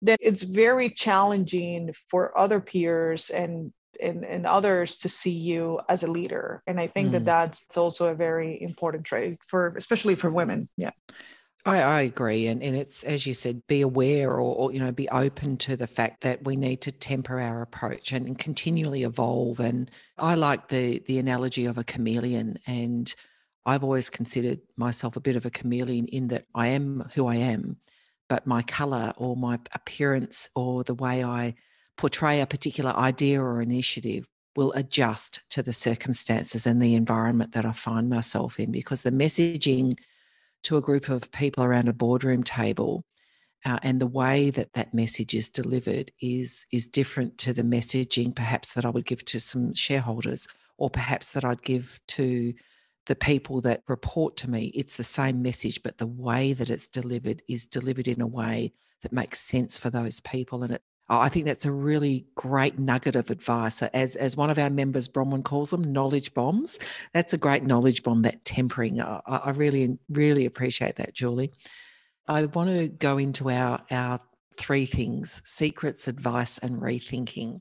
[0.00, 6.02] then it's very challenging for other peers and and, and others to see you as
[6.02, 6.62] a leader.
[6.66, 7.12] And I think Mm.
[7.12, 10.68] that that's also a very important trait for especially for women.
[10.78, 10.90] Yeah.
[11.66, 14.92] I, I agree, and and it's as you said, be aware or, or you know
[14.92, 19.02] be open to the fact that we need to temper our approach and, and continually
[19.02, 19.60] evolve.
[19.60, 23.14] And I like the the analogy of a chameleon, and
[23.64, 27.36] I've always considered myself a bit of a chameleon in that I am who I
[27.36, 27.78] am,
[28.28, 31.54] but my color or my appearance or the way I
[31.96, 37.64] portray a particular idea or initiative will adjust to the circumstances and the environment that
[37.64, 39.94] I find myself in because the messaging
[40.64, 43.04] to a group of people around a boardroom table
[43.64, 48.34] uh, and the way that that message is delivered is is different to the messaging
[48.34, 50.46] perhaps that I would give to some shareholders
[50.76, 52.52] or perhaps that I'd give to
[53.06, 54.66] the people that report to me.
[54.74, 58.72] It's the same message but the way that it's delivered is delivered in a way
[59.02, 62.78] that makes sense for those people and it Oh, I think that's a really great
[62.78, 63.82] nugget of advice.
[63.82, 66.78] As as one of our members, Bronwyn calls them, knowledge bombs.
[67.12, 68.22] That's a great knowledge bomb.
[68.22, 69.00] That tempering.
[69.00, 71.52] I, I really really appreciate that, Julie.
[72.26, 74.20] I want to go into our our
[74.56, 77.60] three things: secrets, advice, and rethinking.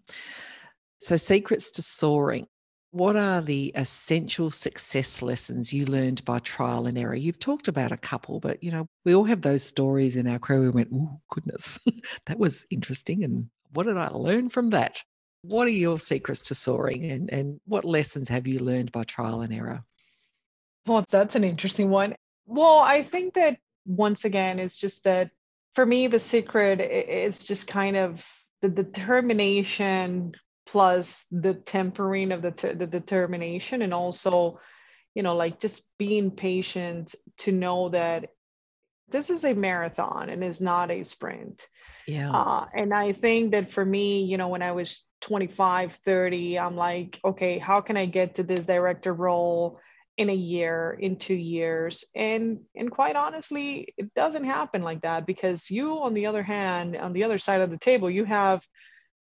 [1.00, 2.48] So, secrets to soaring.
[2.94, 7.16] What are the essential success lessons you learned by trial and error?
[7.16, 10.38] You've talked about a couple, but you know, we all have those stories in our
[10.38, 10.62] career.
[10.62, 11.80] We went, oh, goodness,
[12.28, 13.24] that was interesting.
[13.24, 15.02] And what did I learn from that?
[15.42, 19.42] What are your secrets to soaring and, and what lessons have you learned by trial
[19.42, 19.84] and error?
[20.86, 22.14] Well, that's an interesting one.
[22.46, 25.32] Well, I think that once again, it's just that
[25.74, 28.24] for me, the secret is just kind of
[28.62, 34.60] the determination plus the tempering of the, the determination and also,
[35.14, 38.30] you know, like just being patient to know that
[39.10, 41.68] this is a marathon and is not a sprint.
[42.08, 42.32] Yeah.
[42.32, 46.76] Uh, and I think that for me, you know, when I was 25, 30, I'm
[46.76, 49.80] like, okay, how can I get to this director role
[50.18, 52.04] in a year, in two years?
[52.16, 56.96] And and quite honestly, it doesn't happen like that because you, on the other hand,
[56.98, 58.66] on the other side of the table, you have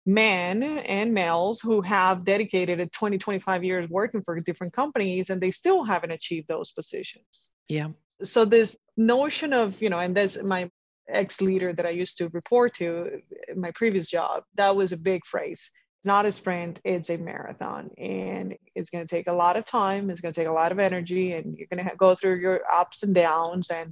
[0.05, 5.51] men and males who have dedicated 20, 25 years working for different companies and they
[5.51, 7.87] still haven't achieved those positions yeah.
[8.21, 10.69] so this notion of you know and that's my
[11.09, 13.19] ex leader that i used to report to
[13.55, 17.89] my previous job that was a big phrase it's not a sprint it's a marathon
[17.97, 20.71] and it's going to take a lot of time it's going to take a lot
[20.71, 23.91] of energy and you're going to go through your ups and downs and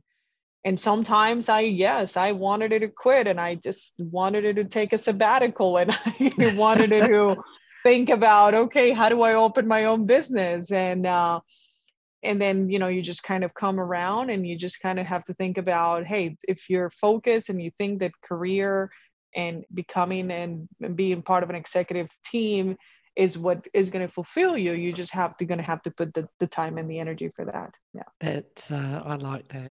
[0.65, 4.63] and sometimes i yes i wanted it to quit and i just wanted it to
[4.63, 7.36] take a sabbatical and i wanted it to
[7.84, 10.71] think about okay how do i open my own business?
[10.71, 11.41] And uh,
[12.23, 15.06] and then you know you just kind of come around and you just kind of
[15.06, 18.89] have to think about hey if you're focused and you think that career
[19.36, 22.78] and becoming and, being part of an executive team
[23.15, 25.91] is what is going to fulfill you you just have to going to have to
[25.91, 27.76] put the, the time and the energy for that.
[27.93, 28.04] Yeah.
[28.21, 29.71] That uh, I like that.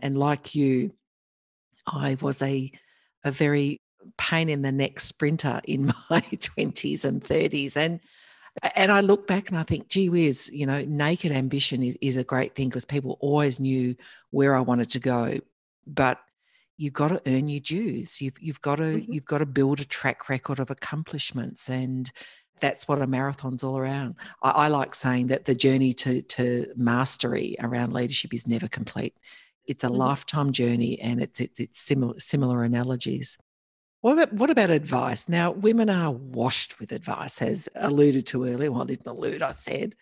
[0.00, 0.92] And like you,
[1.86, 2.70] I was a
[3.24, 3.80] a very
[4.18, 8.00] pain in the neck sprinter in my twenties and thirties, and
[8.74, 12.16] and I look back and I think, gee whiz, you know, naked ambition is, is
[12.16, 13.94] a great thing because people always knew
[14.30, 15.38] where I wanted to go,
[15.86, 16.18] but
[16.78, 18.20] you've got to earn your dues.
[18.22, 19.06] You've you've got to Mhm.
[19.08, 22.10] you've got to build a track record of accomplishments and.
[22.58, 24.14] That's what a marathon's all around.
[24.42, 29.14] I, I like saying that the journey to to mastery around leadership is never complete
[29.66, 29.96] it's a Mhm.
[29.96, 33.36] lifetime journey and it's it's, it's similar similar analogies
[34.02, 38.70] what about what about advice now women are washed with advice as alluded to earlier
[38.72, 39.94] well I didn't allude i said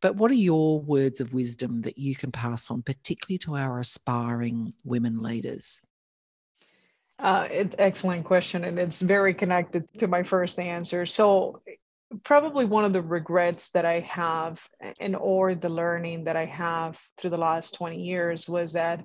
[0.00, 3.80] But what are your words of wisdom that you can pass on, particularly to our
[3.80, 5.80] aspiring women leaders?
[7.18, 11.04] Uh, it's excellent question, and it's very connected to my first answer.
[11.04, 11.60] So,
[12.24, 14.60] probably one of the regrets that I have,
[15.00, 19.04] and or the learning that I have through the last 20 years was that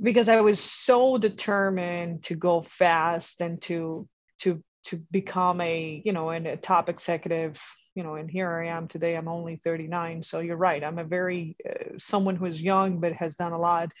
[0.00, 4.08] because I was so determined to go fast and to
[4.40, 7.60] to to become a you know an, a top executive
[7.94, 11.04] you know and here i am today i'm only 39 so you're right i'm a
[11.04, 13.92] very uh, someone who is young but has done a lot.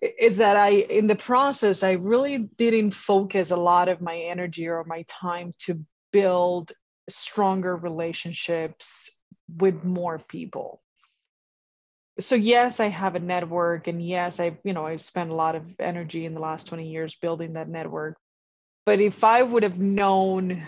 [0.00, 4.66] Is that i in the process i really didn't focus a lot of my energy
[4.66, 6.72] or my time to build
[7.08, 9.10] stronger relationships
[9.58, 10.80] with more people
[12.20, 15.56] so yes i have a network and yes i you know i've spent a lot
[15.56, 18.16] of energy in the last 20 years building that network
[18.86, 20.62] but if i would have known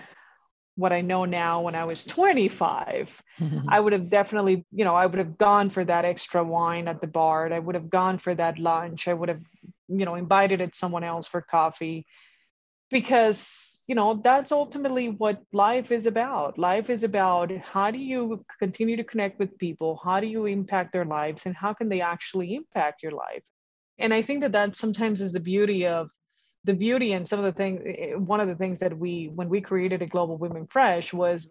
[0.77, 3.23] what I know now when I was 25,
[3.69, 7.01] I would have definitely, you know, I would have gone for that extra wine at
[7.01, 7.53] the bar.
[7.53, 9.07] I would have gone for that lunch.
[9.07, 9.43] I would have,
[9.89, 12.07] you know, invited it someone else for coffee
[12.91, 16.59] because, you know, that's ultimately what life is about.
[16.59, 20.01] Life is about how do you continue to connect with people?
[20.03, 21.45] How do you impact their lives?
[21.45, 23.45] And how can they actually impact your life?
[23.99, 26.09] And I think that that sometimes is the beauty of
[26.65, 29.49] the beauty and some of the things eh, one of the things that we when
[29.49, 31.51] we created a global women fresh was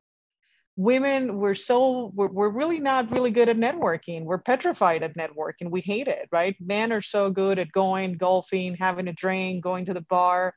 [0.76, 5.70] women were so we're, we're really not really good at networking we're petrified at networking
[5.70, 9.86] we hate it right men are so good at going golfing having a drink going
[9.86, 10.54] to the bar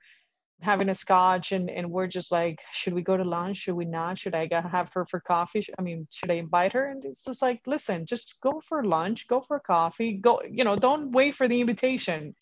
[0.63, 3.59] having a scotch and, and we're just like should we go to lunch?
[3.59, 4.19] Should we not?
[4.19, 5.65] Should i have her for coffee?
[5.79, 6.87] I mean should i invite her?
[6.87, 10.77] And it's just like listen just go for lunch go for coffee go you know
[10.77, 12.35] don't wait for the invitation.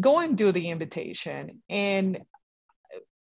[0.00, 1.62] Go and do the invitation.
[1.70, 2.20] And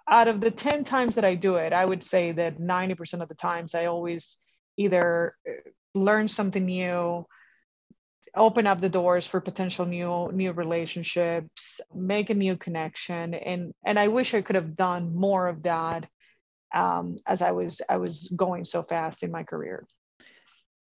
[0.10, 3.30] out of the 10 times that I do it, I would say that 90% of
[3.30, 4.38] the times I always
[4.78, 5.52] either uh,
[5.94, 7.26] learn something new,
[8.36, 13.34] open up the doors for potential new new relationships, make a new connection.
[13.34, 16.08] And and I wish I could have done more of that
[16.74, 19.86] um, as I was I was going so fast in my career.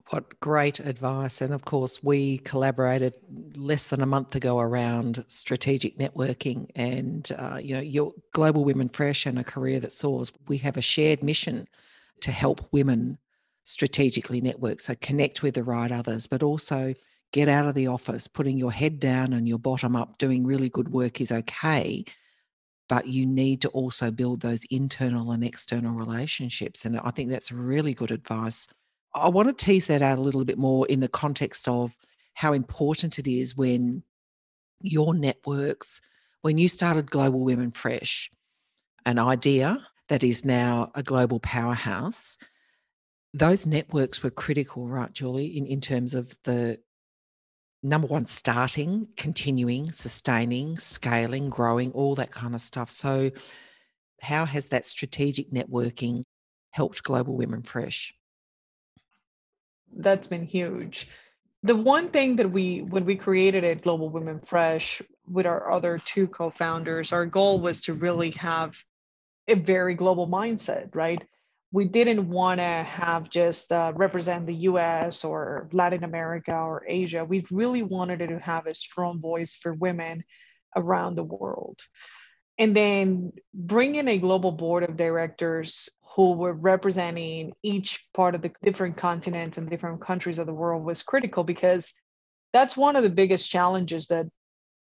[0.10, 1.42] What great advice.
[1.42, 3.16] And of course, we collaborated
[3.56, 8.88] less than a month ago around strategic networking and, uh, you know, your Global Women
[8.88, 10.32] Fresh and a career that soars.
[10.48, 11.68] We have a shared mission
[12.22, 13.18] to help women
[13.64, 14.80] strategically network.
[14.80, 16.94] So connect with the right others, but also
[17.32, 18.28] get out of the office.
[18.28, 22.06] Putting your head down and your bottom up, doing really good work is okay.
[22.88, 26.86] But you need to also build those internal and external relationships.
[26.86, 28.68] And I think that's really good advice
[29.16, 31.96] I want to tease that out a little bit more in the context of
[32.34, 34.04] how important it is when
[34.82, 36.02] your networks,
[36.42, 38.30] when you started Global Women Fresh,
[39.06, 42.38] an idea that is now a global powerhouse,
[43.34, 46.80] those networks were critical, right, Julie, in, in terms of the
[47.86, 52.90] number one, starting, continuing, sustaining, scaling, growing, all that kind of stuff.
[52.92, 53.32] So,
[54.22, 56.24] how has that strategic networking
[56.72, 58.14] helped Global Women Fresh?
[59.96, 61.08] that's been huge.
[61.64, 65.98] The one thing that we, when we created it, Global Women Fresh, with our other
[65.98, 68.78] two co founders, our goal was to really have
[69.48, 71.24] a very global mindset, right?
[71.76, 77.26] We didn't want to have just uh, represent the US or Latin America or Asia.
[77.26, 80.24] We really wanted to have a strong voice for women
[80.74, 81.78] around the world
[82.58, 88.42] and then bring in a global board of directors who were representing each part of
[88.42, 91.94] the different continents and different countries of the world was critical because
[92.54, 94.28] that's one of the biggest challenges that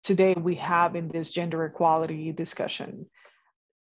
[0.03, 3.07] today we have in this gender equality discussion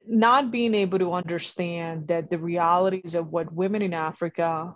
[0.06, 4.74] not being able to understand that the realities of what women in africa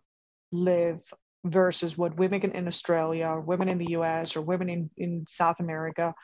[0.53, 1.03] live
[1.45, 5.61] versus what women in australia or women in the us or women in, in south
[5.61, 6.15] america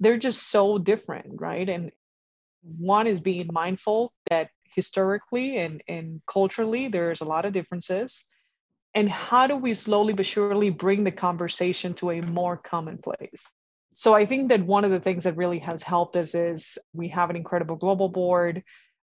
[0.00, 1.68] they're just so different right?
[1.68, 1.90] And
[2.62, 8.24] one is being mindful that historically and, and culturally there's a lot of differences.
[8.94, 13.50] And how do we slowly but surely bring the conversation to a more commonplace
[13.98, 17.08] so i think that one of the things that really has helped us is we
[17.08, 18.62] have an incredible global board.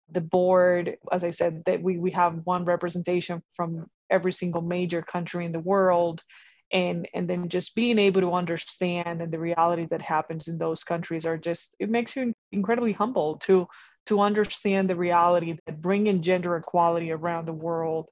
[0.09, 5.01] The board as i said that we, we have one representation from every single major
[5.01, 6.23] country in the world.
[6.71, 10.83] And and then just being able to understand and the realities that happens in those
[10.83, 13.67] countries are just it makes you incredibly humble to
[14.07, 18.09] to understand the reality that bringing gender equality around the world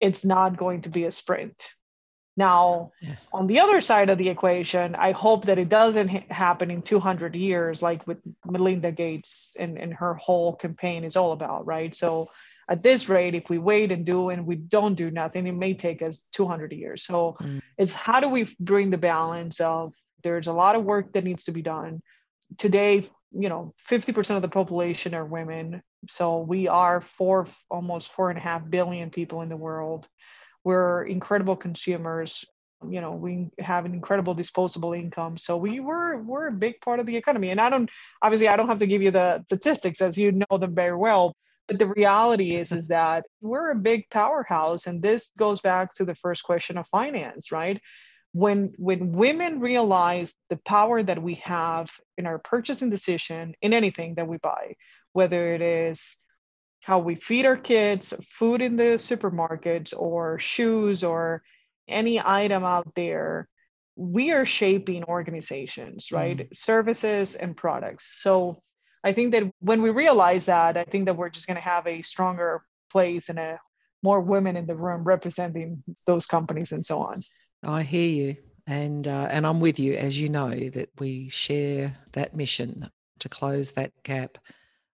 [0.00, 1.58] it's not going to be a sprint
[2.38, 3.16] now yeah.
[3.32, 6.80] on the other side of the equation i hope that it doesn't ha- happen in
[6.80, 11.94] 200 years like with melinda gates and, and her whole campaign is all about right
[11.94, 12.30] so
[12.68, 15.74] at this rate, if we wait and do and we don't do nothing, it may
[15.74, 17.02] take us 200 years.
[17.02, 17.62] So mm.
[17.78, 21.44] it's how do we bring the balance of there's a lot of work that needs
[21.44, 22.02] to be done.
[22.58, 25.82] Today, you know, 50% of the population are women.
[26.08, 30.06] So we are four, almost four and a half billion people in the world.
[30.68, 32.44] We're incredible consumers.
[32.82, 35.38] Um, you know we have an incredible disposable income.
[35.38, 37.48] So we were we're a big part of the economy.
[37.52, 37.88] And i don't
[38.20, 41.34] obviously i don't have to give you the statistics as you know them very well.
[41.68, 44.86] But the reality is is that we're a big powerhouse.
[44.86, 47.78] And this goes back to the first question of finance right?
[48.32, 51.88] When when women realize the power that we have
[52.18, 54.64] in our purchasing decision in anything that we buy
[55.14, 55.98] whether it is
[56.82, 61.42] how we feed our kids food in the supermarkets or shoes or
[61.88, 63.48] any item out there,
[63.96, 66.38] we are shaping organizations, right?
[66.38, 66.56] Mm.
[66.56, 68.18] Services and products.
[68.20, 68.62] So
[69.02, 71.86] I think that when we realize that, I think that we're just going to have
[71.86, 73.58] a stronger place and a
[74.02, 77.22] more women in the room representing those companies and so on.
[77.62, 78.36] I hear you.
[78.66, 83.28] And, uh, and I'm with you, as you know, that we share that mission to
[83.28, 84.38] close that gap.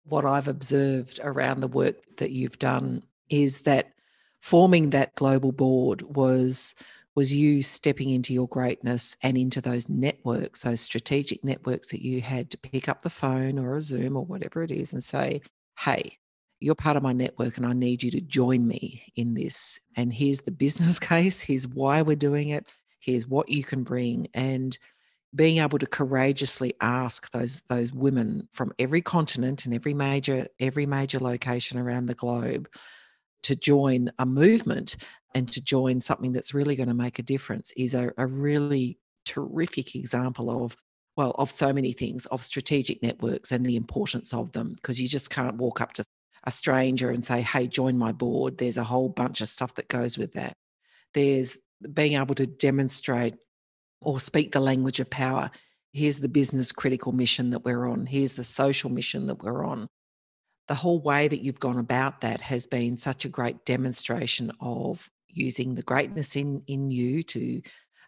[0.06, 3.92] What I've observed around the work that you've done is that
[4.40, 6.74] forming that global board was
[7.14, 12.20] was you stepping into your greatness and into those networks, those strategic networks that you
[12.20, 15.40] had to pick up the phone or a Zoom or whatever it is and say,
[15.78, 16.18] hey,
[16.60, 19.78] you're part of my network and I need you to join me in this.
[19.96, 24.28] And here's the business case, here's why we're doing it, here's what you can bring.
[24.34, 24.76] And
[25.34, 30.86] being able to courageously ask those those women from every continent and every major every
[30.86, 32.68] major location around the globe
[33.42, 34.96] to join a movement
[35.34, 38.98] and to join something that's really going to make a difference is a, a really
[39.26, 40.76] terrific example of
[41.16, 45.08] well of so many things of strategic networks and the importance of them because you
[45.08, 46.04] just can't walk up to
[46.44, 48.58] a stranger and say hey join my board.
[48.58, 50.54] There's a whole bunch of stuff that goes with that.
[51.14, 51.56] There's
[51.92, 53.34] being able to demonstrate
[54.04, 55.50] or speak the language of power.
[55.92, 58.06] Here's the business critical mission that we're on.
[58.06, 59.88] Here's the social mission that we're on.
[60.68, 65.08] The whole way that you've gone about that has been such a great demonstration of
[65.28, 67.60] using the greatness in in you to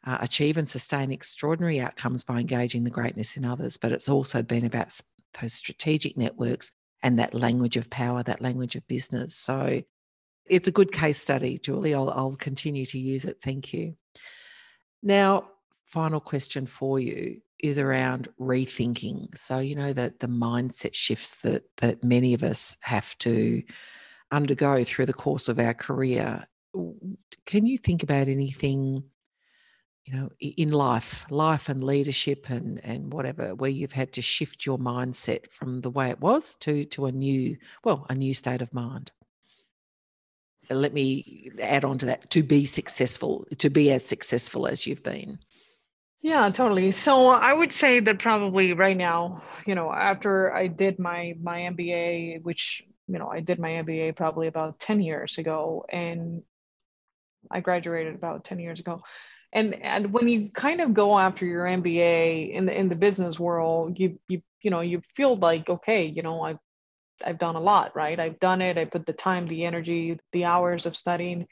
[0.04, 4.42] uh, achieve and sustain extraordinary outcomes by engaging the greatness in others but it's also
[4.42, 5.00] been about
[5.40, 6.72] those strategic networks
[7.02, 9.34] and that language of power that language of business.
[9.34, 9.82] So
[10.46, 11.94] it's a good case study julie.
[11.94, 13.40] I'll, I'll continue to use it.
[13.42, 13.96] Thank you.
[15.02, 15.48] Now
[15.86, 19.36] final question for you is around rethinking.
[19.36, 23.62] So, you know, that the mindset shifts that that many of us have to
[24.30, 26.44] undergo through the course of our career.
[27.46, 29.04] Can you think about anything,
[30.04, 34.66] you know, in life, life and leadership and and whatever, where you've had to shift
[34.66, 38.60] your mindset from the way it was to to a new, well, a new state
[38.60, 39.12] of mind?
[40.68, 45.04] Let me add on to that to be successful, to be as successful as you've
[45.04, 45.38] been.
[46.26, 46.90] Yeah, totally.
[46.90, 51.60] So I would say that probably right now, you know, after I did my my
[51.60, 56.42] MBA, which you know I did my MBA probably about ten years ago, and
[57.48, 59.02] I graduated about ten years ago.
[59.52, 63.38] And and when you kind of go after your MBA in the in the business
[63.38, 66.58] world, you you you know you feel like okay, you know I've
[67.24, 68.18] I've done a lot, right?
[68.18, 68.78] I've done it.
[68.78, 71.46] I put the time, the energy, the hours of studying,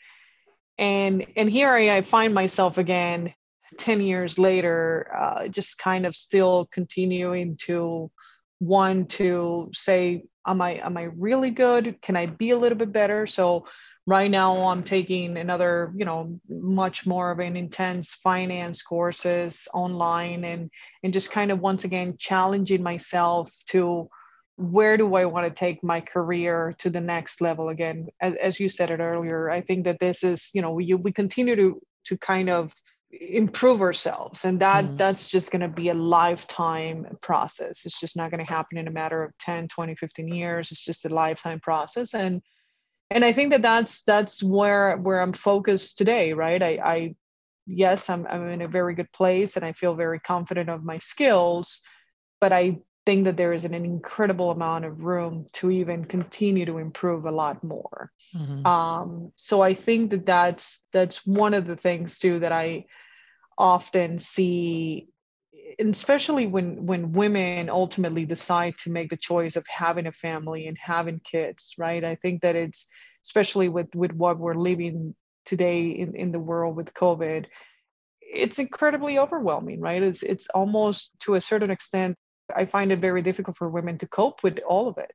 [0.79, 3.35] and and here I, I find myself again
[3.79, 8.11] 10 years later, uh, just kind of still continuing to
[8.59, 12.01] one to say, am I am I really good?
[12.03, 13.27] Can I be a little bit better?
[13.27, 13.67] So
[14.07, 20.45] right now I'm taking another, you know, much more of an intense finance courses online
[20.45, 20.71] and
[21.03, 24.09] and just kind of once again challenging myself to
[24.57, 28.07] where do I want to take my career to the next level again?
[28.21, 31.13] As, as you said it earlier, I think that this is, you know, we, we
[31.13, 32.75] continue to to kind of
[33.21, 34.97] improve ourselves and that mm-hmm.
[34.97, 38.89] that's just going to be a lifetime process it's just not going to happen in
[38.89, 42.41] a matter of 10 20 15 years it's just a lifetime process and
[43.11, 47.15] and i think that that's that's where where i'm focused today right i i
[47.67, 50.99] yes i'm, I'm in a very good place and i feel very confident of my
[50.99, 51.81] skills
[52.41, 56.79] but i think that there is an, incredible amount of room to even continue to
[56.79, 58.67] improve a lot more mm-hmm.
[58.67, 62.85] um, so i think that that's that's one of the things too that i
[63.59, 65.09] often see
[65.79, 70.77] especially when when women ultimately decide to make the choice of having a family and
[70.79, 72.05] having kids right?
[72.05, 72.87] I think that it's
[73.25, 77.47] especially with with what we're living today in, in the world with covid
[78.21, 80.03] it's incredibly overwhelming right?
[80.03, 82.17] It's it's almost to a certain extent
[82.55, 85.13] i find it very difficult for women to cope with all of it.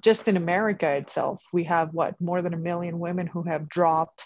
[0.00, 4.24] Just in America itself, we have what more than a million women who have dropped,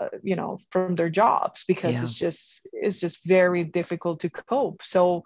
[0.00, 2.02] uh, you know, from their jobs because yeah.
[2.02, 4.82] it's just it's just very difficult to cope.
[4.82, 5.24] So,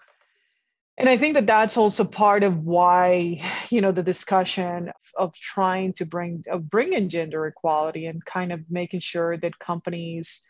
[0.98, 5.92] and I think that that's also part of why you know the discussion of trying
[5.94, 10.40] to bring of bring in gender equality and kind of making sure that companies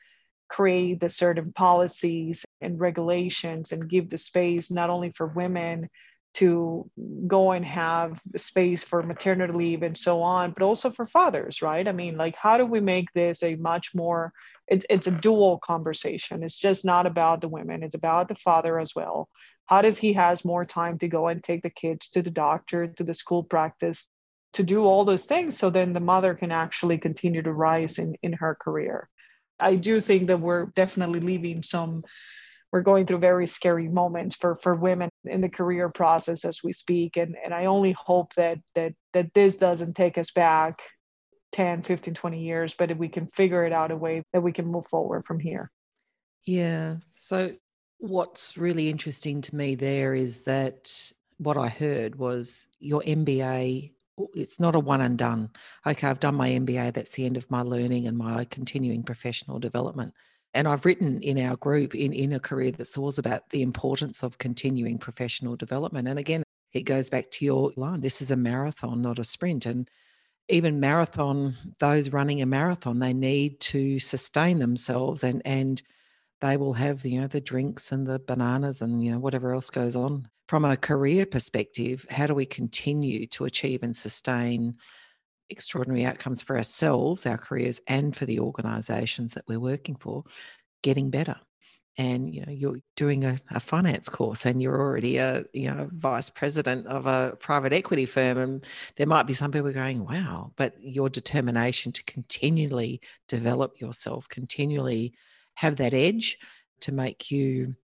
[0.48, 5.88] create the certain policies and regulations and give the space not only for women
[6.34, 6.90] to
[7.26, 11.86] go and have space for maternity leave and so on, but also for fathers, right?
[11.86, 14.32] I mean, like, how do we make this a much more,
[14.66, 16.42] it, it's a dual conversation.
[16.42, 19.28] It's just not about the women, it's about the father as well.
[19.66, 22.88] How does he has more time to go and take the kids to the doctor,
[22.88, 24.08] to the school practice,
[24.54, 28.16] to do all those things so then the mother can actually continue to rise in,
[28.22, 29.08] in her career.
[29.58, 32.04] I do think that we're definitely leaving some
[32.74, 36.72] we're going through very scary moments for for women in the career process as we
[36.72, 37.16] speak.
[37.16, 40.82] And and i only hope that that that this doesn't take us back
[41.52, 44.50] 10 15 20 years but if we can figure it out a way that we
[44.50, 45.70] can move forward from here.
[46.42, 46.96] Yeah.
[47.14, 47.52] So
[47.98, 54.28] what's really interesting to me there is that what i heard was your mba oh,
[54.34, 55.48] it's not a one and done.
[55.86, 59.60] Okay i've done my mba that's the end of my learning and my continuing professional
[59.60, 60.12] development
[60.54, 64.22] and I've written in our group in, in a career that soars about the importance
[64.22, 66.08] of continuing professional development.
[66.08, 68.00] And again, it goes back to your line.
[68.00, 69.66] This is a marathon, not a sprint.
[69.66, 69.90] And
[70.48, 75.82] even marathon, those running a marathon, they need to sustain themselves and and
[76.40, 79.70] they will have, you know, the drinks and the bananas and you know, whatever else
[79.70, 80.28] goes on.
[80.46, 84.76] From a career perspective, how do we continue to achieve and sustain
[85.50, 90.24] extraordinary outcomes for ourselves, our careers, and for the organizations that we're working for,
[90.82, 91.36] getting better.
[91.96, 95.88] And you know, you're doing a, a finance course and you're already a you know
[95.92, 98.38] vice president of a private equity firm.
[98.38, 98.66] And
[98.96, 105.14] there might be some people going, wow, but your determination to continually develop yourself, continually
[105.54, 106.36] have that edge
[106.80, 107.76] to make you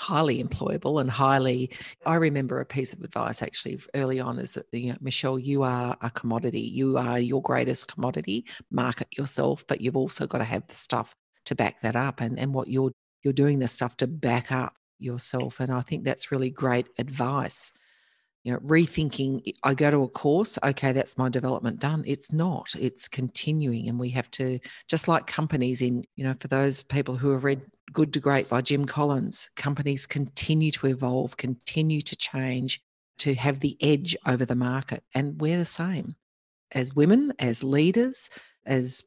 [0.00, 1.70] highly employable and highly
[2.06, 5.38] i remember a piece of advice actually early on is that the you know, michelle
[5.38, 6.60] you are a commodity.
[6.60, 8.46] You are your greatest commodity.
[8.70, 12.38] Market yourself but you've also got to have the stuff to back that up and
[12.38, 12.92] and what you're
[13.22, 17.72] you're doing the stuff to back up yourself and i think that's really great advice.
[18.42, 22.04] You know rethinking i go to a course okay that's my development done.
[22.06, 22.74] It's not.
[22.78, 27.16] It's continuing and we have to just like companies in you know for those people
[27.16, 27.60] who have read
[27.92, 32.80] good to great by jim collins companies continue to evolve continue to change
[33.18, 36.14] to have the edge over the market and we're the same
[36.72, 38.30] as women as leaders
[38.66, 39.02] as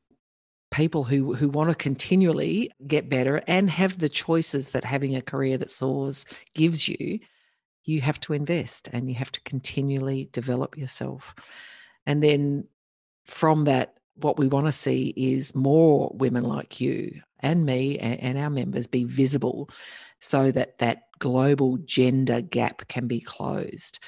[0.72, 5.22] people who who want to continually get better and have the choices that having a
[5.22, 6.26] career that soars
[6.56, 7.20] gives you
[7.86, 11.36] you have to invest and you have to continually develop yourself.
[12.06, 12.66] And then
[13.26, 18.38] from that, what we want to see is more women like you and me and,
[18.38, 19.70] our members be visible
[20.20, 24.00] so that that global gender gap can be closed.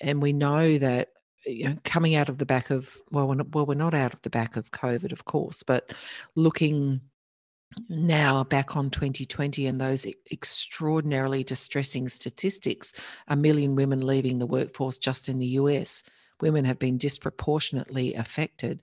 [0.00, 1.08] And we know that
[1.46, 4.14] you know, coming out of the back of well, we're not, well, we're not out
[4.14, 5.92] of the back of COVID, of course, but
[6.36, 7.00] looking
[7.88, 12.92] now back on 2020 and those extraordinarily distressing statistics
[13.28, 16.04] a million women leaving the workforce just in the US.
[16.40, 18.80] Women have been disproportionately affected.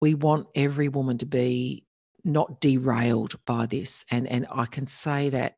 [0.00, 1.85] We want every woman to be
[2.26, 4.04] not derailed by this.
[4.10, 5.56] And, and I can say that,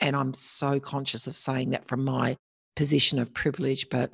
[0.00, 2.36] and I'm so conscious of saying that from my
[2.76, 4.12] position of privilege, but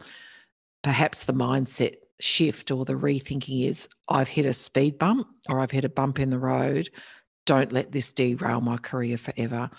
[0.83, 5.71] perhaps the mindset shift or the rethinking is I've hit a speed bump or I've
[5.71, 6.91] hit a bump in the road
[7.49, 9.71] don't let this derail my career forever.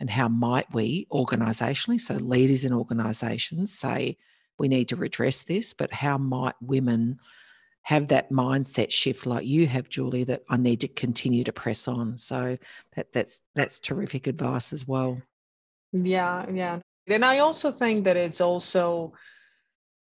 [0.00, 4.16] And how might we organisationally, so leaders in organisations, say
[4.58, 7.18] we need to redress this, but how might women
[7.88, 11.88] have that mindset shift like you have, Julie, that I need to continue to press
[11.88, 12.18] on.
[12.18, 12.58] So
[12.94, 15.22] that that's that's terrific advice as well.
[15.92, 16.80] Yeah, yeah.
[17.06, 19.14] And I also think that it's also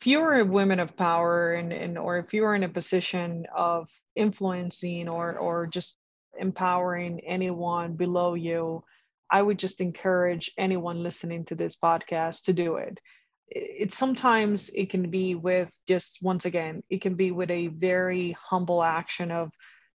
[0.00, 3.88] if you're a women of power and, and or if you're in a position of
[4.16, 5.98] influencing or or just
[6.36, 8.82] empowering anyone below you,
[9.30, 12.98] I would just encourage anyone listening to this podcast to do it.
[13.50, 18.32] It sometimes it can be with just once again, it can be with a very
[18.32, 19.52] humble action of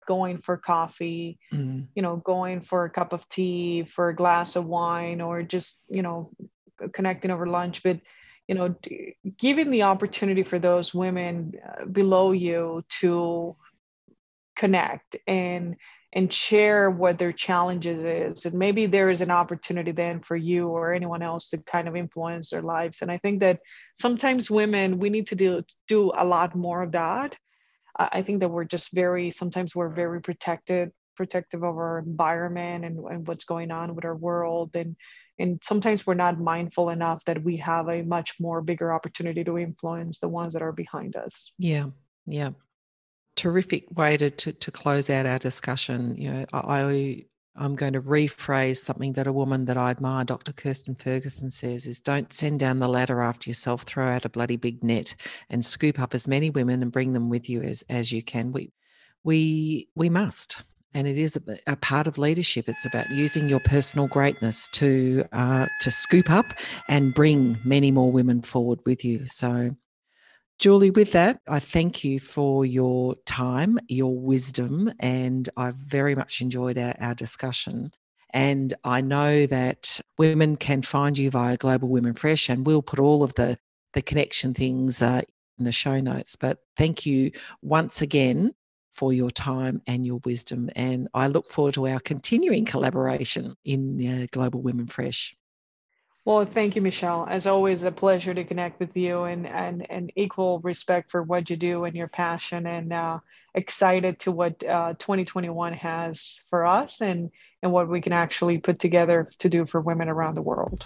[0.07, 1.87] going for coffee, mm.
[1.95, 5.85] you know, going for a cup of tea, for a glass of wine, or just,
[5.89, 6.31] you know,
[6.93, 7.83] connecting over lunch.
[7.83, 7.99] But,
[8.47, 8.75] you know,
[9.37, 13.55] giving the opportunity for those women uh, below you to
[14.55, 15.75] connect and
[16.13, 20.67] and share what their challenges is and maybe there is an opportunity then for you
[20.67, 23.01] or anyone else to kind of influence their lives.
[23.01, 23.59] And i think that
[23.95, 27.37] sometimes women we need to do do a lot more of that.
[27.97, 32.97] I think that we're just very sometimes we're very protected protective of our environment and,
[33.11, 34.75] and what's going on with our world.
[34.75, 34.95] And
[35.37, 39.57] and sometimes we're not mindful enough that we have a much more bigger opportunity to
[39.57, 41.51] influence the ones that are behind us.
[41.57, 41.87] Yeah
[42.25, 42.51] yeah
[43.39, 46.15] terrific way to, to, to close out our discussion.
[46.17, 47.25] You know, I
[47.55, 50.53] I'm going to rephrase something that a woman that I admire, Dr.
[50.53, 54.55] Kirstin Ferguson, says is don't send down the ladder after yourself, throw out a bloody
[54.55, 55.15] big net
[55.49, 58.51] and scoop up as many women and bring them with you as, as you can.
[58.51, 58.71] We
[59.23, 60.63] we we must.
[60.93, 62.67] And it is a, a part of leadership.
[62.67, 66.47] It's about using your personal greatness to uh, to scoop up
[66.87, 69.25] and bring many more women forward with you.
[69.25, 69.75] So
[70.59, 76.41] Julie, with that, I thank you for your time, your wisdom, and I've very much
[76.41, 77.93] enjoyed our, our discussion.
[78.33, 82.99] And I know that women can find you via Global Women Fresh, and we'll put
[82.99, 83.57] all of the,
[83.93, 85.21] the connection things uh,
[85.57, 86.35] in the show notes.
[86.35, 87.31] But thank you
[87.61, 88.53] once again
[88.91, 90.69] for your time and your wisdom.
[90.75, 95.37] And I look forward to our continuing collaboration in uh, Global Women Fresh.
[96.25, 97.25] Well, thank you, Michelle.
[97.27, 101.49] As always, a pleasure to connect with you and and, and equal respect for what
[101.49, 103.19] you do and your passion and uh,
[103.55, 107.31] excited to what uh, 2021 has for us and,
[107.63, 110.85] and what we can actually put together to do for women around the world.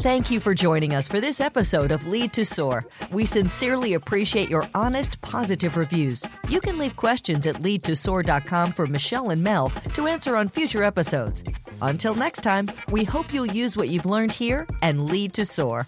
[0.00, 2.84] Thank you for joining us for this episode of Lead to Soar.
[3.10, 6.24] We sincerely appreciate your honest, positive reviews.
[6.48, 11.42] You can leave questions at leadtosoar.com for Michelle and Mel to answer on future episodes.
[11.82, 15.84] Until next time, we hope you'll use what you've learned here and lead to soar.